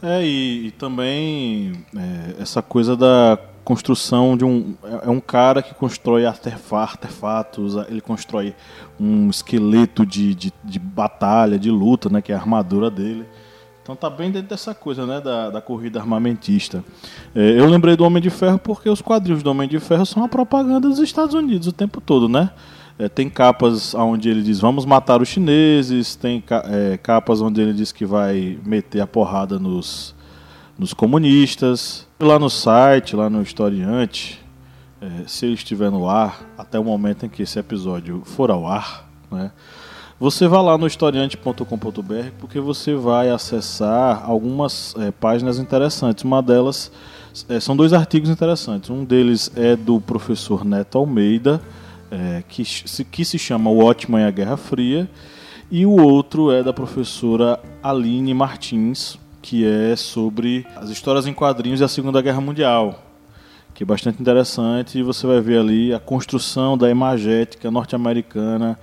É, 0.02 0.22
e, 0.22 0.68
e 0.68 0.72
também 0.72 1.86
é, 1.96 2.42
essa 2.42 2.62
coisa 2.62 2.96
da 2.96 3.40
construção 3.64 4.36
de 4.36 4.44
um. 4.44 4.76
É, 4.84 5.08
é 5.08 5.10
um 5.10 5.20
cara 5.20 5.62
que 5.62 5.74
constrói 5.74 6.26
artefatos, 6.26 7.76
ele 7.88 8.02
constrói 8.02 8.54
um 9.00 9.30
esqueleto 9.30 10.06
de, 10.06 10.36
de, 10.36 10.54
de, 10.64 10.80
batalha, 10.80 11.58
de 11.58 11.72
luta, 11.72 12.10
né, 12.10 12.22
que 12.22 12.32
é 12.32 12.36
a 12.36 12.40
armadura 12.40 12.92
dele. 12.92 13.26
Então 13.84 13.98
tá 13.98 14.10
bem 14.10 14.32
dentro 14.32 14.48
dessa 14.48 14.74
coisa, 14.74 15.06
né, 15.06 15.20
da, 15.20 15.50
da 15.50 15.62
corrida 15.62 16.00
armamentista. 16.00 16.82
É, 17.36 17.60
eu 17.60 17.66
lembrei 17.66 17.98
do 17.98 18.06
Homem 18.06 18.24
de 18.24 18.30
Ferro 18.30 18.58
porque 18.58 18.90
os 18.90 19.02
quadrinhos 19.02 19.44
do 19.44 19.52
Homem 19.52 19.68
de 19.68 19.78
Ferro 19.78 20.06
são 20.06 20.24
a 20.24 20.30
propaganda 20.30 20.88
dos 20.88 21.00
Estados 21.00 21.36
Unidos 21.36 21.68
o 21.68 21.74
tempo 21.74 22.00
todo, 22.00 22.30
né? 22.30 22.52
É, 22.98 23.10
tem 23.10 23.30
capas 23.30 23.94
onde 23.94 24.30
ele 24.30 24.42
diz 24.42 24.60
vamos 24.60 24.86
matar 24.86 25.22
os 25.22 25.28
chineses, 25.28 26.16
tem 26.16 26.42
é, 26.70 26.96
capas 26.96 27.42
onde 27.42 27.60
ele 27.60 27.74
diz 27.74 27.92
que 27.92 28.06
vai 28.06 28.58
meter 28.66 29.02
a 29.02 29.08
porrada 29.08 29.60
nos, 29.60 30.16
nos 30.80 30.94
comunistas. 30.94 32.08
Lá 32.22 32.40
no 32.40 32.50
site, 32.50 33.18
lá 33.18 33.30
no 33.30 33.42
historiante, 33.42 34.40
é, 35.02 35.28
se 35.28 35.46
ele 35.46 35.56
estiver 35.56 35.92
no 35.92 36.08
ar, 36.08 36.50
até 36.58 36.80
o 36.80 36.86
momento 36.86 37.26
em 37.26 37.30
que 37.30 37.42
esse 37.44 37.60
episódio 37.60 38.22
for 38.24 38.50
ao 38.50 38.66
ar, 38.66 39.10
né, 39.30 39.52
você 40.24 40.48
vai 40.48 40.64
lá 40.64 40.78
no 40.78 40.88
historiante.com.br 40.88 42.32
porque 42.40 42.58
você 42.58 42.96
vai 42.96 43.30
acessar 43.30 44.24
algumas 44.26 44.96
é, 44.98 45.12
páginas 45.12 45.60
interessantes. 45.60 46.24
Uma 46.24 46.42
delas 46.42 46.90
é, 47.50 47.60
são 47.60 47.76
dois 47.76 47.92
artigos 47.92 48.30
interessantes. 48.30 48.90
Um 48.90 49.04
deles 49.04 49.52
é 49.54 49.76
do 49.76 50.00
professor 50.00 50.64
Neto 50.64 50.98
Almeida, 50.98 51.62
é, 52.10 52.42
que, 52.48 52.64
se, 52.64 53.04
que 53.04 53.26
se 53.26 53.38
chama 53.38 53.70
O 53.70 53.84
Ótimo 53.84 54.18
e 54.18 54.24
a 54.24 54.32
Guerra 54.32 54.56
Fria, 54.56 55.10
e 55.70 55.86
o 55.86 55.92
outro 55.92 56.54
é 56.54 56.64
da 56.64 56.72
professora 56.72 57.60
Aline 57.84 58.34
Martins, 58.34 59.20
que 59.42 59.66
é 59.68 59.94
sobre 59.98 60.66
as 60.78 60.90
histórias 60.90 61.28
em 61.28 61.34
quadrinhos 61.34 61.82
e 61.82 61.84
a 61.84 61.90
Segunda 61.90 62.22
Guerra 62.22 62.40
Mundial, 62.40 62.98
que 63.74 63.84
é 63.84 63.86
bastante 63.86 64.22
interessante 64.22 65.00
e 65.00 65.04
você 65.04 65.28
vai 65.28 65.42
ver 65.42 65.60
ali 65.60 65.94
a 65.94 66.00
construção 66.00 66.78
da 66.78 66.90
imagética 66.90 67.70
norte-americana 67.70 68.80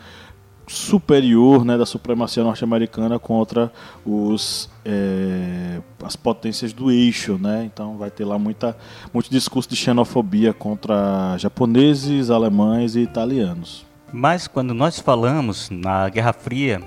superior 0.71 1.65
né, 1.65 1.77
da 1.77 1.85
supremacia 1.85 2.45
norte-americana 2.45 3.19
contra 3.19 3.73
os, 4.07 4.71
é, 4.85 5.81
as 6.05 6.15
potências 6.15 6.73
do 6.73 6.93
eixo. 6.93 7.37
Né? 7.37 7.65
Então 7.65 7.99
vai 7.99 8.09
ter 8.09 8.25
lá 8.25 8.39
muita, 8.39 8.77
muito 9.12 9.29
discurso 9.29 9.69
de 9.69 9.75
xenofobia 9.75 10.53
contra 10.53 11.37
japoneses, 11.39 12.31
alemães 12.31 12.95
e 12.95 13.00
italianos. 13.00 13.85
Mas 14.12 14.47
quando 14.47 14.73
nós 14.73 15.00
falamos 15.00 15.69
na 15.71 16.09
Guerra 16.09 16.33
Fria, 16.33 16.81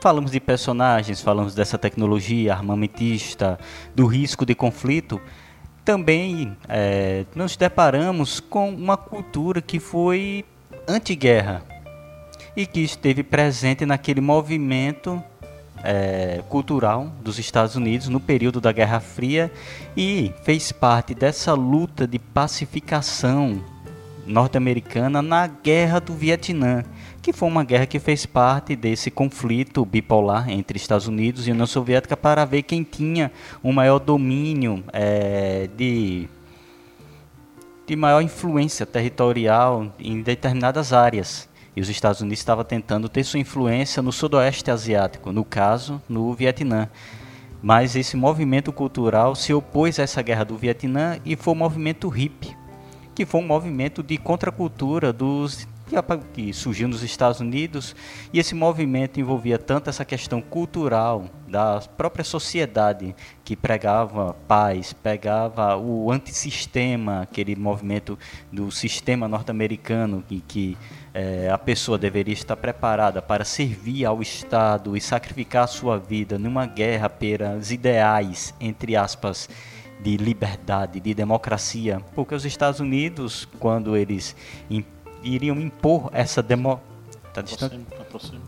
falamos 0.00 0.30
de 0.30 0.38
personagens, 0.38 1.22
falamos 1.22 1.54
dessa 1.54 1.78
tecnologia 1.78 2.52
armamentista, 2.52 3.58
do 3.94 4.06
risco 4.06 4.44
de 4.44 4.54
conflito, 4.54 5.18
também 5.84 6.54
é, 6.68 7.24
nos 7.34 7.56
deparamos 7.56 8.40
com 8.40 8.68
uma 8.68 8.96
cultura 8.96 9.62
que 9.62 9.80
foi 9.80 10.44
anti-guerra 10.86 11.62
e 12.56 12.66
que 12.66 12.80
esteve 12.80 13.22
presente 13.22 13.84
naquele 13.84 14.20
movimento 14.20 15.22
é, 15.84 16.42
cultural 16.48 17.12
dos 17.22 17.38
Estados 17.38 17.76
Unidos 17.76 18.08
no 18.08 18.18
período 18.18 18.60
da 18.60 18.72
Guerra 18.72 18.98
Fria 18.98 19.52
e 19.96 20.32
fez 20.42 20.72
parte 20.72 21.14
dessa 21.14 21.52
luta 21.52 22.06
de 22.06 22.18
pacificação 22.18 23.62
norte-americana 24.26 25.20
na 25.22 25.46
Guerra 25.46 26.00
do 26.00 26.14
Vietnã 26.14 26.82
que 27.26 27.32
foi 27.32 27.48
uma 27.48 27.64
guerra 27.64 27.86
que 27.86 27.98
fez 27.98 28.24
parte 28.24 28.76
desse 28.76 29.10
conflito 29.10 29.84
bipolar 29.84 30.48
entre 30.48 30.76
Estados 30.76 31.08
Unidos 31.08 31.48
e 31.48 31.50
União 31.50 31.66
Soviética 31.66 32.16
para 32.16 32.44
ver 32.44 32.62
quem 32.62 32.84
tinha 32.84 33.32
um 33.64 33.72
maior 33.72 33.98
domínio 33.98 34.84
é, 34.92 35.68
de, 35.76 36.28
de 37.84 37.96
maior 37.96 38.20
influência 38.20 38.86
territorial 38.86 39.92
em 39.98 40.22
determinadas 40.22 40.92
áreas. 40.92 41.48
E 41.76 41.80
os 41.80 41.90
Estados 41.90 42.22
Unidos 42.22 42.38
estavam 42.38 42.64
tentando 42.64 43.08
ter 43.08 43.22
sua 43.22 43.38
influência 43.38 44.02
no 44.02 44.10
sudoeste 44.10 44.70
asiático, 44.70 45.30
no 45.30 45.44
caso, 45.44 46.02
no 46.08 46.32
Vietnã. 46.32 46.88
Mas 47.62 47.94
esse 47.94 48.16
movimento 48.16 48.72
cultural 48.72 49.34
se 49.34 49.52
opôs 49.52 49.98
a 49.98 50.02
essa 50.02 50.22
guerra 50.22 50.44
do 50.44 50.56
Vietnã 50.56 51.18
e 51.24 51.36
foi 51.36 51.52
o 51.52 51.56
movimento 51.56 52.08
hippie, 52.08 52.56
que 53.14 53.26
foi 53.26 53.40
um 53.40 53.46
movimento 53.46 54.02
de 54.02 54.16
contracultura 54.16 55.12
dos 55.12 55.68
que 56.34 56.52
surgiu 56.52 56.88
nos 56.88 57.02
Estados 57.02 57.38
Unidos 57.38 57.94
e 58.32 58.40
esse 58.40 58.54
movimento 58.54 59.20
envolvia 59.20 59.56
tanto 59.56 59.88
essa 59.88 60.04
questão 60.04 60.40
cultural 60.40 61.26
da 61.46 61.80
própria 61.96 62.24
sociedade 62.24 63.14
que 63.44 63.54
pregava 63.54 64.34
paz, 64.48 64.92
pegava 64.92 65.76
o 65.76 66.10
antissistema, 66.10 67.22
aquele 67.22 67.54
movimento 67.54 68.18
do 68.50 68.70
sistema 68.72 69.28
norte-americano 69.28 70.24
em 70.28 70.40
que 70.40 70.76
é, 71.16 71.48
a 71.50 71.56
pessoa 71.56 71.96
deveria 71.96 72.34
estar 72.34 72.56
preparada 72.56 73.22
para 73.22 73.42
servir 73.42 74.04
ao 74.04 74.20
Estado 74.20 74.94
e 74.94 75.00
sacrificar 75.00 75.66
sua 75.66 75.98
vida 75.98 76.38
numa 76.38 76.66
guerra 76.66 77.08
pelos 77.08 77.72
ideais, 77.72 78.52
entre 78.60 78.94
aspas, 78.94 79.48
de 79.98 80.18
liberdade, 80.18 81.00
de 81.00 81.14
democracia, 81.14 82.02
porque 82.14 82.34
os 82.34 82.44
Estados 82.44 82.80
Unidos, 82.80 83.48
quando 83.58 83.96
eles 83.96 84.36
iriam 85.22 85.58
impor 85.58 86.10
essa 86.12 86.42
demo... 86.42 86.78
Tá 87.32 87.40
distante? 87.40 87.80
Aproxima, 87.98 88.40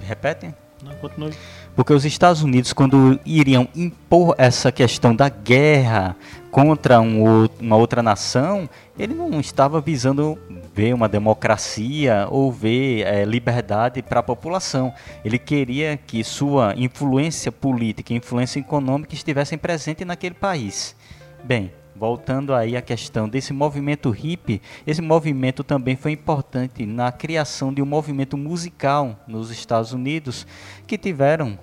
Repete? 0.00 0.52
Não, 0.82 0.96
continue. 0.96 1.32
Porque 1.76 1.92
os 1.92 2.06
Estados 2.06 2.42
Unidos, 2.42 2.72
quando 2.72 3.20
iriam 3.26 3.68
impor 3.76 4.34
essa 4.38 4.72
questão 4.72 5.14
da 5.14 5.28
guerra 5.28 6.16
contra 6.50 6.98
um, 7.02 7.46
uma 7.60 7.76
outra 7.76 8.02
nação, 8.02 8.66
ele 8.98 9.12
não 9.12 9.38
estava 9.38 9.78
visando 9.78 10.38
ver 10.74 10.94
uma 10.94 11.06
democracia 11.06 12.26
ou 12.30 12.50
ver 12.50 13.06
é, 13.06 13.26
liberdade 13.26 14.00
para 14.00 14.20
a 14.20 14.22
população. 14.22 14.90
Ele 15.22 15.38
queria 15.38 15.98
que 15.98 16.24
sua 16.24 16.72
influência 16.78 17.52
política 17.52 18.14
influência 18.14 18.58
econômica 18.58 19.14
estivessem 19.14 19.58
presentes 19.58 20.06
naquele 20.06 20.34
país. 20.34 20.96
Bem, 21.44 21.70
voltando 21.94 22.54
aí 22.54 22.74
à 22.74 22.80
questão 22.80 23.28
desse 23.28 23.52
movimento 23.52 24.10
hippie, 24.10 24.62
esse 24.86 25.02
movimento 25.02 25.62
também 25.62 25.94
foi 25.94 26.12
importante 26.12 26.86
na 26.86 27.12
criação 27.12 27.72
de 27.72 27.82
um 27.82 27.86
movimento 27.86 28.36
musical 28.36 29.18
nos 29.26 29.50
Estados 29.50 29.92
Unidos 29.92 30.46
que 30.86 30.96
tiveram 30.96 31.58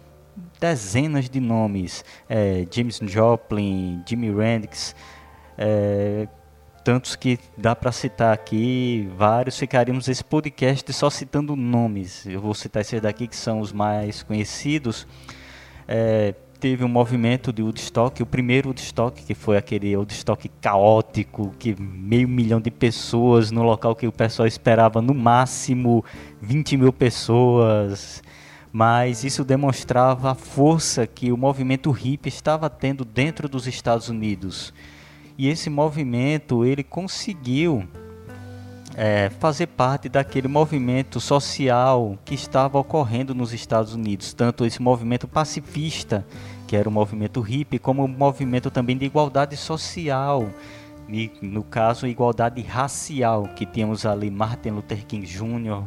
dezenas 0.64 1.30
de 1.30 1.42
nomes, 1.42 2.06
é, 2.30 2.66
James 2.72 2.98
Joplin, 3.04 4.02
Jimi 4.08 4.30
Hendrix, 4.30 4.96
é, 5.58 6.26
tantos 6.86 7.18
que 7.18 7.38
dá 7.58 7.76
para 7.76 7.92
citar 7.92 8.34
aqui, 8.34 9.10
vários 9.18 9.60
ficaríamos 9.60 10.08
esse 10.08 10.24
podcast 10.24 10.94
só 10.94 11.10
citando 11.10 11.54
nomes. 11.58 12.26
Eu 12.26 12.40
vou 12.40 12.54
citar 12.54 12.82
esses 12.82 13.02
daqui 13.02 13.28
que 13.28 13.36
são 13.36 13.60
os 13.60 13.74
mais 13.74 14.24
conhecidos. 14.24 15.06
É, 15.86 16.34
teve 16.62 16.86
um 16.86 16.88
movimento 16.88 17.52
de 17.52 17.62
Woodstock, 17.62 18.24
o 18.24 18.26
primeiro 18.26 18.70
Woodstock, 18.70 19.22
que 19.22 19.34
foi 19.34 19.58
aquele 19.58 19.98
Woodstock 19.98 20.48
caótico, 20.62 21.54
que 21.60 21.76
meio 21.78 22.30
milhão 22.30 22.62
de 22.62 22.72
pessoas 22.72 23.52
no 23.52 23.64
local 23.64 23.94
que 23.98 24.08
o 24.08 24.14
pessoal 24.14 24.48
esperava 24.48 25.02
no 25.02 25.14
máximo 25.14 26.06
20 26.42 26.78
mil 26.78 26.94
pessoas. 26.94 28.24
Mas 28.76 29.24
isso 29.24 29.46
demonstrava 29.46 30.32
a 30.32 30.36
força 30.36 31.06
que 31.06 31.32
o 31.32 31.38
movimento 31.38 31.92
hippie 31.92 32.28
estava 32.28 32.72
tendo 32.72 33.06
dentro 33.06 33.48
dos 33.48 33.68
Estados 33.68 34.10
Unidos. 34.10 34.74
E 35.38 35.48
esse 35.48 35.70
movimento 35.70 36.66
ele 36.66 36.84
conseguiu 36.84 37.88
é, 38.96 39.30
fazer 39.40 39.68
parte 39.68 40.10
daquele 40.10 40.48
movimento 40.48 41.20
social 41.20 42.18
que 42.26 42.34
estava 42.34 42.80
ocorrendo 42.80 43.36
nos 43.36 43.54
Estados 43.54 43.94
Unidos, 43.94 44.34
tanto 44.34 44.66
esse 44.66 44.82
movimento 44.82 45.28
pacifista, 45.28 46.26
que 46.68 46.76
era 46.76 46.90
o 46.90 46.92
movimento 46.92 47.42
hippie, 47.42 47.78
como 47.78 48.04
o 48.04 48.08
movimento 48.08 48.72
também 48.72 48.98
de 48.98 49.06
igualdade 49.06 49.56
social, 49.56 50.50
e 51.08 51.32
no 51.42 51.64
caso, 51.64 52.08
igualdade 52.08 52.62
racial, 52.62 53.50
que 53.56 53.68
tínhamos 53.68 54.04
ali 54.06 54.32
Martin 54.32 54.70
Luther 54.70 55.06
King 55.06 55.28
Jr., 55.28 55.84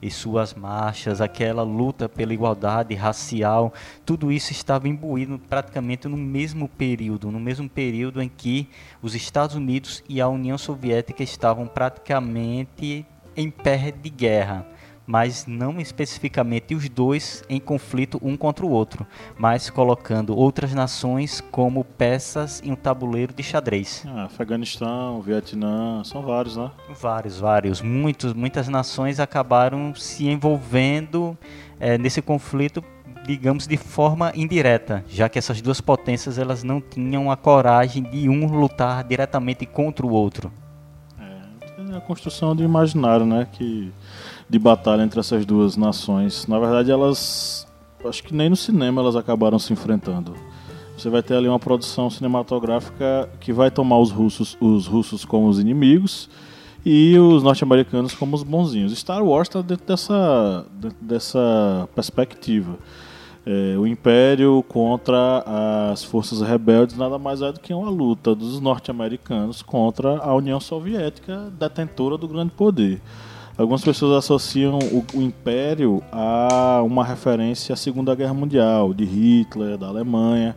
e 0.00 0.10
suas 0.10 0.54
marchas, 0.54 1.20
aquela 1.20 1.62
luta 1.62 2.08
pela 2.08 2.32
igualdade 2.32 2.94
racial, 2.94 3.72
tudo 4.04 4.30
isso 4.30 4.52
estava 4.52 4.88
imbuído 4.88 5.38
praticamente 5.38 6.06
no 6.08 6.16
mesmo 6.16 6.68
período, 6.68 7.30
no 7.30 7.40
mesmo 7.40 7.68
período 7.68 8.22
em 8.22 8.28
que 8.28 8.68
os 9.02 9.14
Estados 9.14 9.56
Unidos 9.56 10.02
e 10.08 10.20
a 10.20 10.28
União 10.28 10.56
Soviética 10.56 11.22
estavam 11.22 11.66
praticamente 11.66 13.04
em 13.36 13.50
pé 13.50 13.90
de 13.90 14.10
guerra. 14.10 14.66
Mas 15.08 15.46
não 15.46 15.80
especificamente 15.80 16.74
os 16.74 16.86
dois 16.86 17.42
em 17.48 17.58
conflito 17.58 18.20
um 18.22 18.36
contra 18.36 18.66
o 18.66 18.70
outro, 18.70 19.06
mas 19.38 19.70
colocando 19.70 20.36
outras 20.36 20.74
nações 20.74 21.40
como 21.50 21.82
peças 21.82 22.60
em 22.62 22.72
um 22.72 22.76
tabuleiro 22.76 23.32
de 23.32 23.42
xadrez. 23.42 24.04
Ah, 24.06 24.24
Afeganistão, 24.24 25.22
Vietnã, 25.22 26.04
são 26.04 26.20
vários, 26.20 26.58
né? 26.58 26.70
Vários, 27.00 27.40
vários. 27.40 27.80
Muitos, 27.80 28.34
muitas 28.34 28.68
nações 28.68 29.18
acabaram 29.18 29.94
se 29.94 30.28
envolvendo 30.28 31.36
é, 31.80 31.96
nesse 31.96 32.20
conflito 32.20 32.84
digamos 33.24 33.66
de 33.66 33.76
forma 33.76 34.32
indireta, 34.34 35.04
já 35.06 35.28
que 35.28 35.38
essas 35.38 35.60
duas 35.60 35.82
potências 35.82 36.38
elas 36.38 36.62
não 36.62 36.80
tinham 36.80 37.30
a 37.30 37.36
coragem 37.36 38.02
de 38.02 38.26
um 38.26 38.46
lutar 38.46 39.04
diretamente 39.04 39.66
contra 39.66 40.06
o 40.06 40.10
outro. 40.10 40.50
A 41.98 42.00
construção 42.00 42.54
de 42.54 42.62
imaginário, 42.62 43.26
né, 43.26 43.46
que 43.52 43.92
de 44.48 44.58
batalha 44.58 45.02
entre 45.02 45.18
essas 45.18 45.44
duas 45.44 45.76
nações. 45.76 46.46
Na 46.46 46.58
verdade, 46.58 46.90
elas 46.90 47.66
acho 48.04 48.22
que 48.22 48.32
nem 48.32 48.48
no 48.48 48.56
cinema 48.56 49.02
elas 49.02 49.16
acabaram 49.16 49.58
se 49.58 49.72
enfrentando. 49.72 50.34
Você 50.96 51.10
vai 51.10 51.22
ter 51.22 51.34
ali 51.34 51.48
uma 51.48 51.58
produção 51.58 52.08
cinematográfica 52.08 53.28
que 53.40 53.52
vai 53.52 53.70
tomar 53.70 53.98
os 53.98 54.10
russos, 54.10 54.56
os 54.60 54.86
russos 54.86 55.24
como 55.24 55.48
os 55.48 55.58
inimigos 55.58 56.30
e 56.84 57.18
os 57.18 57.42
norte-americanos 57.42 58.14
como 58.14 58.36
os 58.36 58.42
bonzinhos. 58.42 58.96
Star 58.96 59.22
Wars 59.22 59.48
está 59.48 59.60
dentro 59.60 59.86
dessa, 59.86 60.64
dentro 60.72 60.98
dessa 61.00 61.88
perspectiva. 61.94 62.78
É, 63.50 63.78
o 63.78 63.86
Império 63.86 64.62
contra 64.68 65.42
as 65.90 66.04
forças 66.04 66.42
rebeldes 66.42 66.98
nada 66.98 67.18
mais 67.18 67.40
é 67.40 67.50
do 67.50 67.58
que 67.58 67.72
uma 67.72 67.88
luta 67.88 68.34
dos 68.34 68.60
norte-americanos 68.60 69.62
contra 69.62 70.18
a 70.18 70.34
União 70.34 70.60
Soviética, 70.60 71.50
detentora 71.58 72.18
do 72.18 72.28
grande 72.28 72.50
poder. 72.50 73.00
Algumas 73.56 73.82
pessoas 73.82 74.22
associam 74.22 74.78
o, 74.78 75.02
o, 75.14 75.22
Império 75.22 76.02
a 76.12 76.82
uma 76.84 77.02
referência 77.02 77.72
à 77.72 77.76
Segunda 77.76 78.14
Guerra 78.14 78.34
Mundial, 78.34 78.92
de 78.92 79.06
Hitler, 79.06 79.78
da 79.78 79.86
Alemanha, 79.86 80.54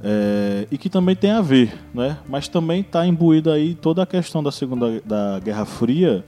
é, 0.00 0.68
e 0.70 0.78
que 0.78 0.88
também 0.88 1.16
tem 1.16 1.32
a 1.32 1.40
ver, 1.40 1.76
né? 1.92 2.16
mas 2.28 2.46
também 2.46 2.82
está 2.82 3.04
imbuída 3.04 3.54
aí 3.54 3.74
toda 3.74 4.04
a 4.04 4.06
questão 4.06 4.40
da 4.40 4.52
Segunda 4.52 5.00
da 5.04 5.40
Guerra 5.40 5.64
Fria, 5.64 6.24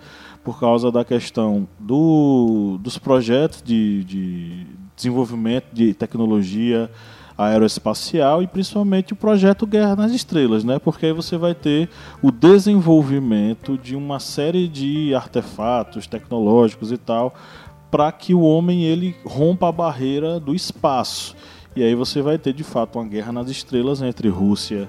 por 0.46 0.60
causa 0.60 0.92
da 0.92 1.04
questão 1.04 1.66
do, 1.76 2.78
dos 2.80 2.96
projetos 2.98 3.60
de, 3.60 4.04
de 4.04 4.66
desenvolvimento 4.94 5.66
de 5.72 5.92
tecnologia 5.92 6.88
aeroespacial 7.36 8.44
e 8.44 8.46
principalmente 8.46 9.12
o 9.12 9.16
projeto 9.16 9.66
Guerra 9.66 9.96
nas 9.96 10.12
Estrelas, 10.12 10.62
né? 10.62 10.78
Porque 10.78 11.06
aí 11.06 11.12
você 11.12 11.36
vai 11.36 11.52
ter 11.52 11.88
o 12.22 12.30
desenvolvimento 12.30 13.76
de 13.76 13.96
uma 13.96 14.20
série 14.20 14.68
de 14.68 15.12
artefatos 15.16 16.06
tecnológicos 16.06 16.92
e 16.92 16.96
tal 16.96 17.34
para 17.90 18.12
que 18.12 18.32
o 18.32 18.42
homem 18.42 18.84
ele 18.84 19.16
rompa 19.24 19.68
a 19.68 19.72
barreira 19.72 20.38
do 20.38 20.54
espaço. 20.54 21.34
E 21.74 21.82
aí 21.82 21.96
você 21.96 22.22
vai 22.22 22.38
ter 22.38 22.52
de 22.52 22.62
fato 22.62 23.00
uma 23.00 23.04
guerra 23.04 23.32
nas 23.32 23.50
estrelas 23.50 24.00
entre 24.00 24.28
Rússia 24.28 24.88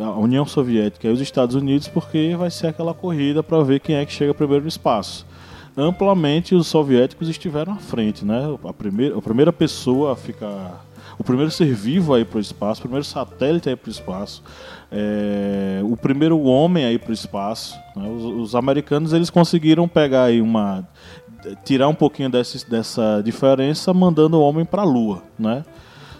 a 0.00 0.18
União 0.18 0.46
Soviética 0.46 1.08
e 1.08 1.10
os 1.10 1.20
Estados 1.20 1.54
Unidos, 1.54 1.88
porque 1.88 2.34
vai 2.36 2.50
ser 2.50 2.68
aquela 2.68 2.94
corrida 2.94 3.42
para 3.42 3.62
ver 3.62 3.80
quem 3.80 3.96
é 3.96 4.06
que 4.06 4.12
chega 4.12 4.32
primeiro 4.34 4.62
no 4.62 4.68
espaço 4.68 5.26
amplamente 5.76 6.54
os 6.54 6.66
soviéticos 6.66 7.28
estiveram 7.28 7.72
à 7.72 7.76
frente, 7.76 8.24
né? 8.24 8.42
A 8.64 8.72
primeira, 8.72 9.16
a 9.16 9.22
primeira 9.22 9.52
pessoa 9.52 10.12
a 10.12 10.16
ficar 10.16 10.84
o 11.18 11.24
primeiro 11.24 11.50
ser 11.50 11.74
vivo 11.74 12.14
a 12.14 12.20
ir 12.20 12.24
para 12.24 12.38
o 12.38 12.40
espaço, 12.40 12.80
o 12.80 12.82
primeiro 12.82 13.04
satélite 13.04 13.68
a 13.68 13.72
ir 13.72 13.76
para 13.76 13.88
o 13.88 13.92
espaço, 13.92 14.42
é, 14.90 15.80
o 15.84 15.94
primeiro 15.94 16.40
homem 16.40 16.84
a 16.84 16.92
ir 16.92 16.98
para 16.98 17.10
o 17.10 17.12
espaço. 17.12 17.78
Né? 17.94 18.08
Os, 18.08 18.24
os, 18.24 18.54
americanos 18.54 19.12
eles 19.12 19.28
conseguiram 19.28 19.86
pegar 19.86 20.24
aí 20.24 20.40
uma 20.40 20.88
tirar 21.64 21.88
um 21.88 21.94
pouquinho 21.94 22.30
dessa, 22.30 22.66
dessa 22.68 23.22
diferença 23.22 23.92
mandando 23.92 24.38
o 24.38 24.42
homem 24.42 24.64
para 24.64 24.82
a 24.82 24.84
Lua, 24.84 25.22
né? 25.38 25.64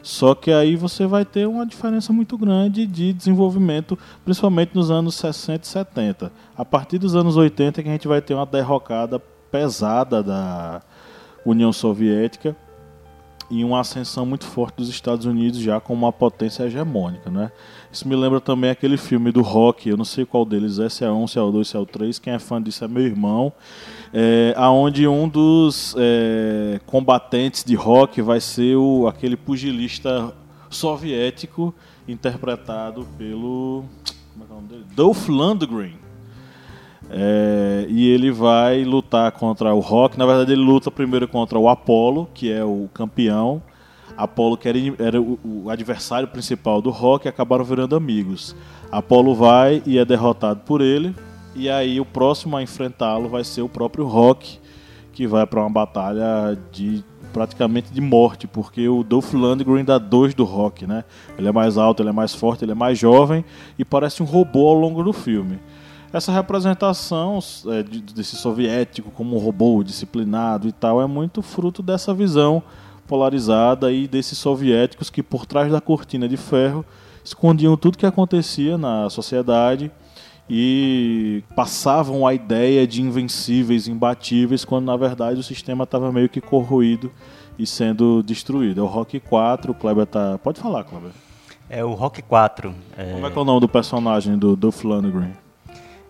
Só 0.02 0.34
que 0.34 0.50
aí 0.50 0.76
você 0.76 1.06
vai 1.06 1.24
ter 1.24 1.46
uma 1.46 1.66
diferença 1.66 2.12
muito 2.12 2.38
grande 2.38 2.86
de 2.86 3.12
desenvolvimento, 3.12 3.98
principalmente 4.24 4.74
nos 4.74 4.90
anos 4.90 5.14
60 5.16 5.64
e 5.64 5.68
70. 5.68 6.32
A 6.56 6.64
partir 6.64 6.98
dos 6.98 7.14
anos 7.14 7.36
80 7.36 7.80
é 7.80 7.82
que 7.82 7.88
a 7.88 7.92
gente 7.92 8.08
vai 8.08 8.20
ter 8.20 8.34
uma 8.34 8.46
derrocada 8.46 9.18
pesada 9.50 10.22
da 10.22 10.80
União 11.44 11.72
Soviética 11.72 12.56
e 13.50 13.64
uma 13.64 13.80
ascensão 13.80 14.24
muito 14.24 14.46
forte 14.46 14.76
dos 14.76 14.88
Estados 14.88 15.26
Unidos 15.26 15.58
já 15.60 15.80
como 15.80 16.06
uma 16.06 16.12
potência 16.12 16.64
hegemônica, 16.64 17.30
né? 17.30 17.50
Isso 17.92 18.06
me 18.06 18.14
lembra 18.14 18.40
também 18.40 18.70
aquele 18.70 18.96
filme 18.96 19.32
do 19.32 19.42
Rock, 19.42 19.88
eu 19.88 19.96
não 19.96 20.04
sei 20.04 20.24
qual 20.24 20.44
deles 20.44 20.78
é, 20.78 20.88
se 20.88 21.04
é 21.04 21.10
um, 21.10 21.26
se 21.26 21.38
é 21.38 21.42
o 21.42 21.50
dois, 21.50 21.68
se 21.68 21.76
é 21.76 21.80
o 21.80 21.84
três, 21.84 22.18
quem 22.18 22.32
é 22.32 22.38
fã 22.38 22.62
disso 22.62 22.84
é 22.84 22.88
meu 22.88 23.02
irmão, 23.02 23.52
é, 24.14 24.54
aonde 24.56 25.08
um 25.08 25.28
dos 25.28 25.94
é, 25.98 26.80
combatentes 26.86 27.64
de 27.64 27.74
rock 27.74 28.22
vai 28.22 28.40
ser 28.40 28.76
o, 28.76 29.08
aquele 29.08 29.36
pugilista 29.36 30.32
soviético 30.68 31.74
interpretado 32.06 33.06
pelo 33.18 33.84
como 34.32 34.44
é, 34.44 34.48
é 34.48 34.52
o 34.52 34.54
nome 34.54 34.68
dele? 34.68 34.84
Dolph 34.94 35.28
Lundgren. 35.28 36.09
É, 37.12 37.86
e 37.88 38.08
ele 38.08 38.30
vai 38.30 38.84
lutar 38.84 39.32
contra 39.32 39.74
o 39.74 39.80
Rock. 39.80 40.16
Na 40.16 40.24
verdade, 40.24 40.52
ele 40.52 40.62
luta 40.62 40.90
primeiro 40.90 41.26
contra 41.26 41.58
o 41.58 41.68
Apollo, 41.68 42.28
que 42.32 42.50
é 42.52 42.64
o 42.64 42.88
campeão. 42.94 43.60
Apollo, 44.16 44.56
que 44.56 44.68
era, 44.68 44.78
era 44.98 45.20
o, 45.20 45.38
o, 45.44 45.70
adversário 45.70 46.28
principal 46.28 46.80
do 46.80 46.90
Rock, 46.90 47.26
acabaram 47.26 47.64
virando 47.64 47.96
amigos. 47.96 48.54
Apollo 48.92 49.34
vai 49.34 49.82
e 49.84 49.98
é 49.98 50.04
derrotado 50.04 50.60
por 50.60 50.80
ele. 50.80 51.14
E 51.56 51.68
aí, 51.68 52.00
o 52.00 52.04
próximo 52.04 52.56
a 52.56 52.62
enfrentá-lo 52.62 53.28
vai 53.28 53.42
ser 53.42 53.62
o 53.62 53.68
próprio 53.68 54.06
Rock, 54.06 54.60
que 55.12 55.26
vai 55.26 55.44
para 55.46 55.60
uma 55.60 55.70
batalha 55.70 56.56
de 56.70 57.02
praticamente 57.32 57.92
de 57.92 58.00
morte, 58.00 58.48
porque 58.48 58.88
o 58.88 59.04
Dolph 59.04 59.32
Lundgren 59.32 59.84
dá 59.84 59.98
dois 59.98 60.34
do 60.34 60.42
Rock, 60.42 60.84
né? 60.84 61.04
Ele 61.38 61.46
é 61.46 61.52
mais 61.52 61.78
alto, 61.78 62.02
ele 62.02 62.08
é 62.08 62.12
mais 62.12 62.34
forte, 62.34 62.64
ele 62.64 62.72
é 62.72 62.74
mais 62.74 62.98
jovem 62.98 63.44
e 63.78 63.84
parece 63.84 64.20
um 64.20 64.26
robô 64.26 64.68
ao 64.68 64.74
longo 64.74 65.02
do 65.04 65.12
filme 65.12 65.60
essa 66.12 66.32
representação 66.32 67.38
é, 67.68 67.82
de, 67.82 68.00
desse 68.00 68.36
soviético 68.36 69.10
como 69.10 69.36
um 69.36 69.38
robô 69.38 69.82
disciplinado 69.82 70.66
e 70.66 70.72
tal 70.72 71.00
é 71.00 71.06
muito 71.06 71.40
fruto 71.42 71.82
dessa 71.82 72.12
visão 72.12 72.62
polarizada 73.06 73.92
e 73.92 74.06
desses 74.06 74.38
soviéticos 74.38 75.10
que 75.10 75.22
por 75.22 75.46
trás 75.46 75.70
da 75.70 75.80
cortina 75.80 76.28
de 76.28 76.36
ferro 76.36 76.84
escondiam 77.24 77.76
tudo 77.76 77.98
que 77.98 78.06
acontecia 78.06 78.76
na 78.76 79.08
sociedade 79.10 79.90
e 80.48 81.44
passavam 81.54 82.26
a 82.26 82.34
ideia 82.34 82.84
de 82.86 83.00
invencíveis, 83.00 83.86
imbatíveis, 83.86 84.64
quando 84.64 84.86
na 84.86 84.96
verdade 84.96 85.38
o 85.38 85.44
sistema 85.44 85.84
estava 85.84 86.10
meio 86.10 86.28
que 86.28 86.40
corroído 86.40 87.10
e 87.56 87.64
sendo 87.64 88.20
destruído. 88.22 88.80
É 88.80 88.82
o 88.82 88.86
Rock 88.86 89.20
4, 89.20 89.70
o 89.70 89.74
Kleber 89.74 90.06
tá. 90.06 90.38
Pode 90.38 90.60
falar, 90.60 90.82
Kleber. 90.82 91.12
É 91.68 91.84
o 91.84 91.94
Rock 91.94 92.20
4. 92.22 92.74
É... 92.96 93.12
Como 93.12 93.26
é 93.26 93.30
que 93.30 93.38
é 93.38 93.40
o 93.40 93.44
nome 93.44 93.60
do 93.60 93.68
personagem 93.68 94.36
do, 94.36 94.56
do 94.56 94.72
Flanagan? 94.72 95.30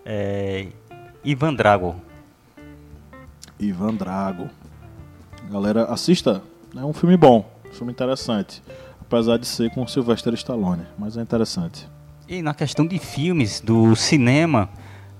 É, 0.04 0.68
Ivan 1.24 1.54
Drago. 1.54 1.96
Ivan 3.58 3.94
Drago. 3.94 4.48
Galera, 5.50 5.84
assista. 5.84 6.42
É 6.76 6.84
um 6.84 6.92
filme 6.92 7.16
bom, 7.16 7.50
um 7.68 7.72
filme 7.72 7.92
interessante. 7.92 8.62
Apesar 9.00 9.36
de 9.38 9.46
ser 9.46 9.70
com 9.70 9.86
Sylvester 9.86 10.32
Stallone, 10.34 10.86
mas 10.96 11.16
é 11.16 11.22
interessante. 11.22 11.88
E 12.28 12.42
na 12.42 12.54
questão 12.54 12.86
de 12.86 12.98
filmes, 12.98 13.60
do 13.60 13.96
cinema, 13.96 14.70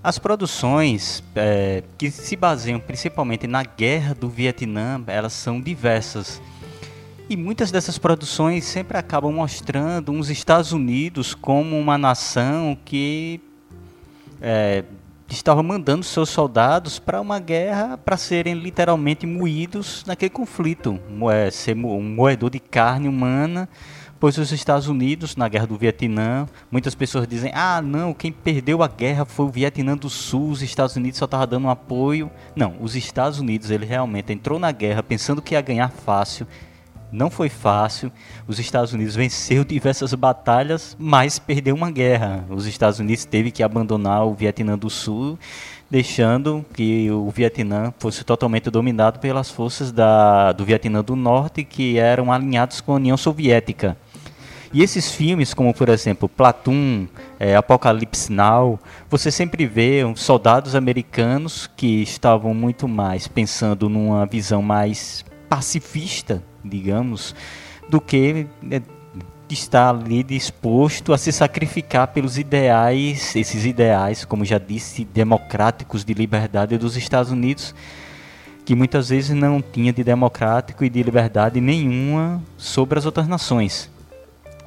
as 0.02 0.18
produções 0.18 1.22
é, 1.34 1.82
que 1.98 2.10
se 2.10 2.36
baseiam 2.36 2.78
principalmente 2.78 3.46
na 3.46 3.64
guerra 3.64 4.14
do 4.14 4.28
Vietnã, 4.28 5.02
elas 5.06 5.32
são 5.32 5.60
diversas. 5.60 6.40
E 7.28 7.36
muitas 7.36 7.70
dessas 7.70 7.98
produções 7.98 8.64
sempre 8.64 8.96
acabam 8.96 9.32
mostrando 9.32 10.12
os 10.12 10.30
Estados 10.30 10.72
Unidos 10.72 11.34
como 11.34 11.78
uma 11.78 11.98
nação 11.98 12.78
que 12.84 13.40
é, 14.40 14.84
estava 15.28 15.62
mandando 15.62 16.04
seus 16.04 16.28
soldados 16.28 16.98
para 16.98 17.20
uma 17.20 17.38
guerra 17.38 17.96
para 17.96 18.16
serem 18.16 18.54
literalmente 18.54 19.26
moídos 19.26 20.04
naquele 20.06 20.30
conflito, 20.30 20.98
é, 21.32 21.50
ser 21.50 21.76
um 21.76 22.02
moedor 22.02 22.50
de 22.50 22.58
carne 22.58 23.08
humana, 23.08 23.68
pois 24.18 24.36
os 24.38 24.52
Estados 24.52 24.88
Unidos 24.88 25.36
na 25.36 25.48
guerra 25.48 25.66
do 25.66 25.76
Vietnã, 25.76 26.46
muitas 26.70 26.94
pessoas 26.94 27.26
dizem: 27.26 27.52
"Ah, 27.54 27.80
não, 27.80 28.12
quem 28.12 28.32
perdeu 28.32 28.82
a 28.82 28.88
guerra 28.88 29.24
foi 29.24 29.46
o 29.46 29.50
Vietnã 29.50 29.96
do 29.96 30.10
Sul, 30.10 30.50
os 30.50 30.62
Estados 30.62 30.96
Unidos 30.96 31.18
só 31.18 31.24
estavam 31.26 31.46
dando 31.46 31.66
um 31.66 31.70
apoio". 31.70 32.30
Não, 32.56 32.74
os 32.80 32.96
Estados 32.96 33.38
Unidos 33.38 33.70
ele 33.70 33.86
realmente 33.86 34.32
entrou 34.32 34.58
na 34.58 34.72
guerra 34.72 35.02
pensando 35.02 35.40
que 35.40 35.54
ia 35.54 35.60
ganhar 35.60 35.90
fácil 35.90 36.46
não 37.12 37.30
foi 37.30 37.48
fácil. 37.48 38.10
Os 38.46 38.58
Estados 38.58 38.92
Unidos 38.92 39.14
venceu 39.14 39.64
diversas 39.64 40.14
batalhas, 40.14 40.96
mas 40.98 41.38
perdeu 41.38 41.74
uma 41.74 41.90
guerra. 41.90 42.44
Os 42.48 42.66
Estados 42.66 42.98
Unidos 42.98 43.24
teve 43.24 43.50
que 43.50 43.62
abandonar 43.62 44.26
o 44.26 44.34
Vietnã 44.34 44.78
do 44.78 44.88
Sul, 44.90 45.38
deixando 45.90 46.64
que 46.72 47.10
o 47.10 47.30
Vietnã 47.30 47.92
fosse 47.98 48.24
totalmente 48.24 48.70
dominado 48.70 49.18
pelas 49.18 49.50
forças 49.50 49.90
da, 49.90 50.52
do 50.52 50.64
Vietnã 50.64 51.02
do 51.02 51.16
Norte, 51.16 51.64
que 51.64 51.98
eram 51.98 52.32
alinhados 52.32 52.80
com 52.80 52.92
a 52.92 52.96
União 52.96 53.16
Soviética. 53.16 53.96
E 54.72 54.84
esses 54.84 55.10
filmes, 55.10 55.52
como 55.52 55.74
por 55.74 55.88
exemplo 55.88 56.28
Platoon, 56.28 57.08
é, 57.40 57.56
Apocalipse 57.56 58.32
Now, 58.32 58.78
você 59.08 59.28
sempre 59.28 59.66
vê 59.66 60.02
soldados 60.14 60.76
americanos 60.76 61.68
que 61.76 62.02
estavam 62.02 62.54
muito 62.54 62.86
mais 62.86 63.26
pensando 63.26 63.88
numa 63.88 64.24
visão 64.26 64.62
mais 64.62 65.24
pacifista, 65.48 66.40
digamos, 66.64 67.34
do 67.88 68.00
que 68.00 68.46
é, 68.70 68.82
estar 69.54 69.90
ali 69.90 70.22
disposto 70.22 71.12
a 71.12 71.18
se 71.18 71.32
sacrificar 71.32 72.08
pelos 72.08 72.38
ideais, 72.38 73.34
esses 73.34 73.64
ideais, 73.64 74.24
como 74.24 74.44
já 74.44 74.58
disse, 74.58 75.04
democráticos 75.04 76.04
de 76.04 76.14
liberdade 76.14 76.78
dos 76.78 76.96
Estados 76.96 77.32
Unidos, 77.32 77.74
que 78.64 78.74
muitas 78.74 79.08
vezes 79.08 79.30
não 79.30 79.60
tinha 79.60 79.92
de 79.92 80.04
democrático 80.04 80.84
e 80.84 80.90
de 80.90 81.02
liberdade 81.02 81.60
nenhuma 81.60 82.42
sobre 82.56 82.98
as 82.98 83.06
outras 83.06 83.26
nações. 83.26 83.90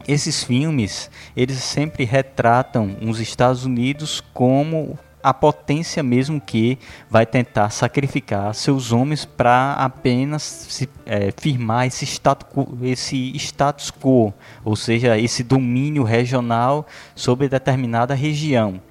Esses 0.05 0.43
filmes, 0.43 1.09
eles 1.35 1.57
sempre 1.59 2.03
retratam 2.03 2.97
os 3.01 3.19
Estados 3.19 3.65
Unidos 3.65 4.21
como 4.33 4.99
a 5.23 5.33
potência 5.33 6.03
mesmo 6.03 6.41
que 6.41 6.77
vai 7.09 7.25
tentar 7.25 7.69
sacrificar 7.69 8.53
seus 8.53 8.91
homens 8.91 9.23
para 9.23 9.73
apenas 9.73 10.43
se, 10.43 10.89
é, 11.05 11.33
firmar 11.37 11.87
esse 11.87 12.05
status, 12.05 12.47
quo, 12.53 12.77
esse 12.83 13.31
status 13.37 13.89
quo, 13.89 14.33
ou 14.65 14.75
seja, 14.75 15.17
esse 15.17 15.41
domínio 15.41 16.03
regional 16.03 16.85
sobre 17.15 17.47
determinada 17.47 18.13
região, 18.13 18.81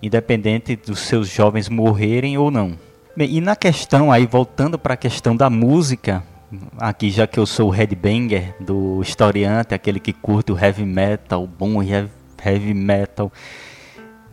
independente 0.00 0.76
dos 0.76 1.00
seus 1.00 1.28
jovens 1.28 1.68
morrerem 1.68 2.38
ou 2.38 2.50
não. 2.50 2.78
Bem, 3.16 3.36
e 3.36 3.40
na 3.40 3.56
questão 3.56 4.12
aí, 4.12 4.24
voltando 4.24 4.78
para 4.78 4.94
a 4.94 4.96
questão 4.96 5.36
da 5.36 5.50
música, 5.50 6.22
aqui 6.78 7.10
já 7.10 7.26
que 7.26 7.38
eu 7.38 7.46
sou 7.46 7.68
o 7.68 7.72
headbanger 7.72 8.54
do 8.60 9.02
historiante, 9.02 9.74
aquele 9.74 9.98
que 9.98 10.12
curte 10.12 10.52
o 10.52 10.58
heavy 10.58 10.84
metal, 10.84 11.46
bom 11.46 11.82
heavy 11.82 12.74
metal, 12.74 13.32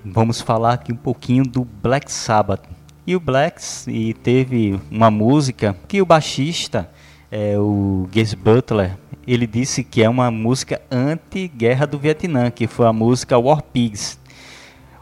vamos 0.04 0.42
falar 0.42 0.74
aqui 0.74 0.92
um 0.92 0.98
pouquinho 0.98 1.44
do 1.44 1.66
Black 1.66 2.12
Sabbath. 2.12 2.62
E 3.06 3.16
o 3.16 3.20
Blacks 3.22 3.88
e 3.88 4.14
teve 4.14 4.80
uma 4.92 5.10
música 5.10 5.76
que 5.88 6.02
o 6.02 6.06
baixista, 6.06 6.90
é, 7.32 7.58
o 7.58 8.08
Gus 8.14 8.34
Butler, 8.34 8.98
ele 9.26 9.48
disse 9.48 9.82
que 9.84 10.04
é 10.04 10.10
uma 10.10 10.30
música 10.30 10.82
anti-guerra 10.92 11.88
do 11.88 11.98
Vietnã, 11.98 12.52
que 12.52 12.68
foi 12.68 12.86
a 12.86 12.92
música 12.92 13.38
War 13.38 13.62
Pigs. 13.62 14.20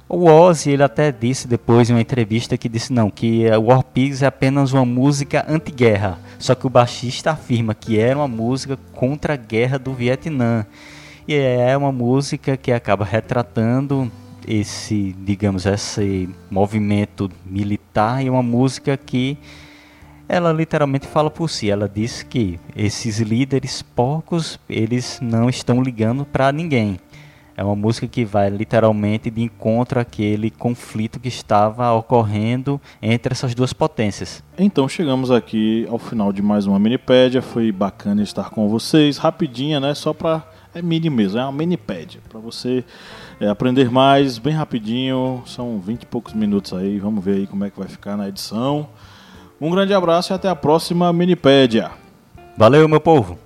O 0.08 0.26
Ozzy 0.26 0.70
ele 0.70 0.84
até 0.84 1.12
disse 1.12 1.48
depois 1.48 1.90
em 1.90 1.94
uma 1.94 2.02
entrevista 2.02 2.56
que 2.56 2.70
disse 2.70 2.94
não, 2.94 3.10
que 3.10 3.50
War 3.50 3.84
Pigs 3.84 4.22
é 4.22 4.28
apenas 4.28 4.72
uma 4.72 4.86
música 4.86 5.44
anti-guerra. 5.50 6.20
Só 6.38 6.54
que 6.54 6.68
o 6.68 6.70
baixista 6.70 7.32
afirma 7.32 7.74
que 7.74 7.98
era 7.98 8.20
uma 8.20 8.28
música 8.28 8.78
contra 8.94 9.34
a 9.34 9.38
guerra 9.38 9.80
do 9.80 9.96
Vietnã. 9.96 10.64
E 11.28 11.34
é 11.34 11.76
uma 11.76 11.92
música 11.92 12.56
que 12.56 12.72
acaba 12.72 13.04
retratando 13.04 14.12
esse, 14.48 15.16
digamos, 15.20 15.66
esse 15.66 16.30
movimento 16.50 17.30
militar 17.46 18.24
e 18.24 18.30
uma 18.30 18.44
música 18.44 18.96
que 18.98 19.38
ela 20.28 20.52
literalmente 20.52 21.08
fala 21.08 21.30
por 21.30 21.50
si. 21.50 21.70
Ela 21.70 21.88
diz 21.88 22.24
que 22.24 22.60
esses 22.76 23.20
líderes 23.20 23.82
porcos, 23.82 24.60
eles 24.70 25.20
não 25.22 25.50
estão 25.50 25.82
ligando 25.82 26.26
para 26.26 26.52
ninguém. 26.52 27.00
É 27.58 27.64
uma 27.64 27.76
música 27.76 28.06
que 28.06 28.26
vai 28.26 28.50
literalmente 28.50 29.30
de 29.30 29.42
encontro 29.42 29.98
àquele 29.98 30.52
conflito 30.52 31.22
que 31.22 31.30
estava 31.30 31.90
ocorrendo 31.94 32.82
entre 33.02 33.32
essas 33.32 33.56
duas 33.56 33.72
potências. 33.72 34.44
Então 34.58 34.90
chegamos 34.90 35.32
aqui 35.32 35.88
ao 35.90 35.98
final 35.98 36.34
de 36.34 36.42
mais 36.42 36.66
uma 36.66 36.78
minipédia. 36.78 37.42
Foi 37.42 37.72
bacana 37.72 38.22
estar 38.22 38.50
com 38.50 38.68
vocês, 38.68 39.18
rapidinha, 39.18 39.80
né? 39.80 39.94
Só 39.94 40.14
para 40.14 40.44
é 40.76 40.82
mini 40.82 41.10
mesmo, 41.10 41.40
é 41.40 41.44
uma 41.44 41.54
minipédia 41.54 42.20
para 42.28 42.38
você 42.40 42.84
é, 43.40 43.48
aprender 43.48 43.90
mais, 43.90 44.38
bem 44.38 44.54
rapidinho. 44.54 45.42
São 45.46 45.80
20 45.80 46.04
e 46.04 46.06
poucos 46.06 46.34
minutos 46.34 46.74
aí. 46.74 47.00
Vamos 47.00 47.24
ver 47.24 47.36
aí 47.36 47.48
como 47.48 47.64
é 47.64 47.70
que 47.70 47.80
vai 47.80 47.88
ficar 47.88 48.18
na 48.18 48.28
edição. 48.28 48.90
Um 49.60 49.72
grande 49.72 49.94
abraço 49.94 50.34
e 50.34 50.36
até 50.36 50.50
a 50.50 50.56
próxima 50.56 51.12
minipédia. 51.14 51.92
Valeu, 52.58 52.88
meu 52.90 53.00
povo. 53.00 53.45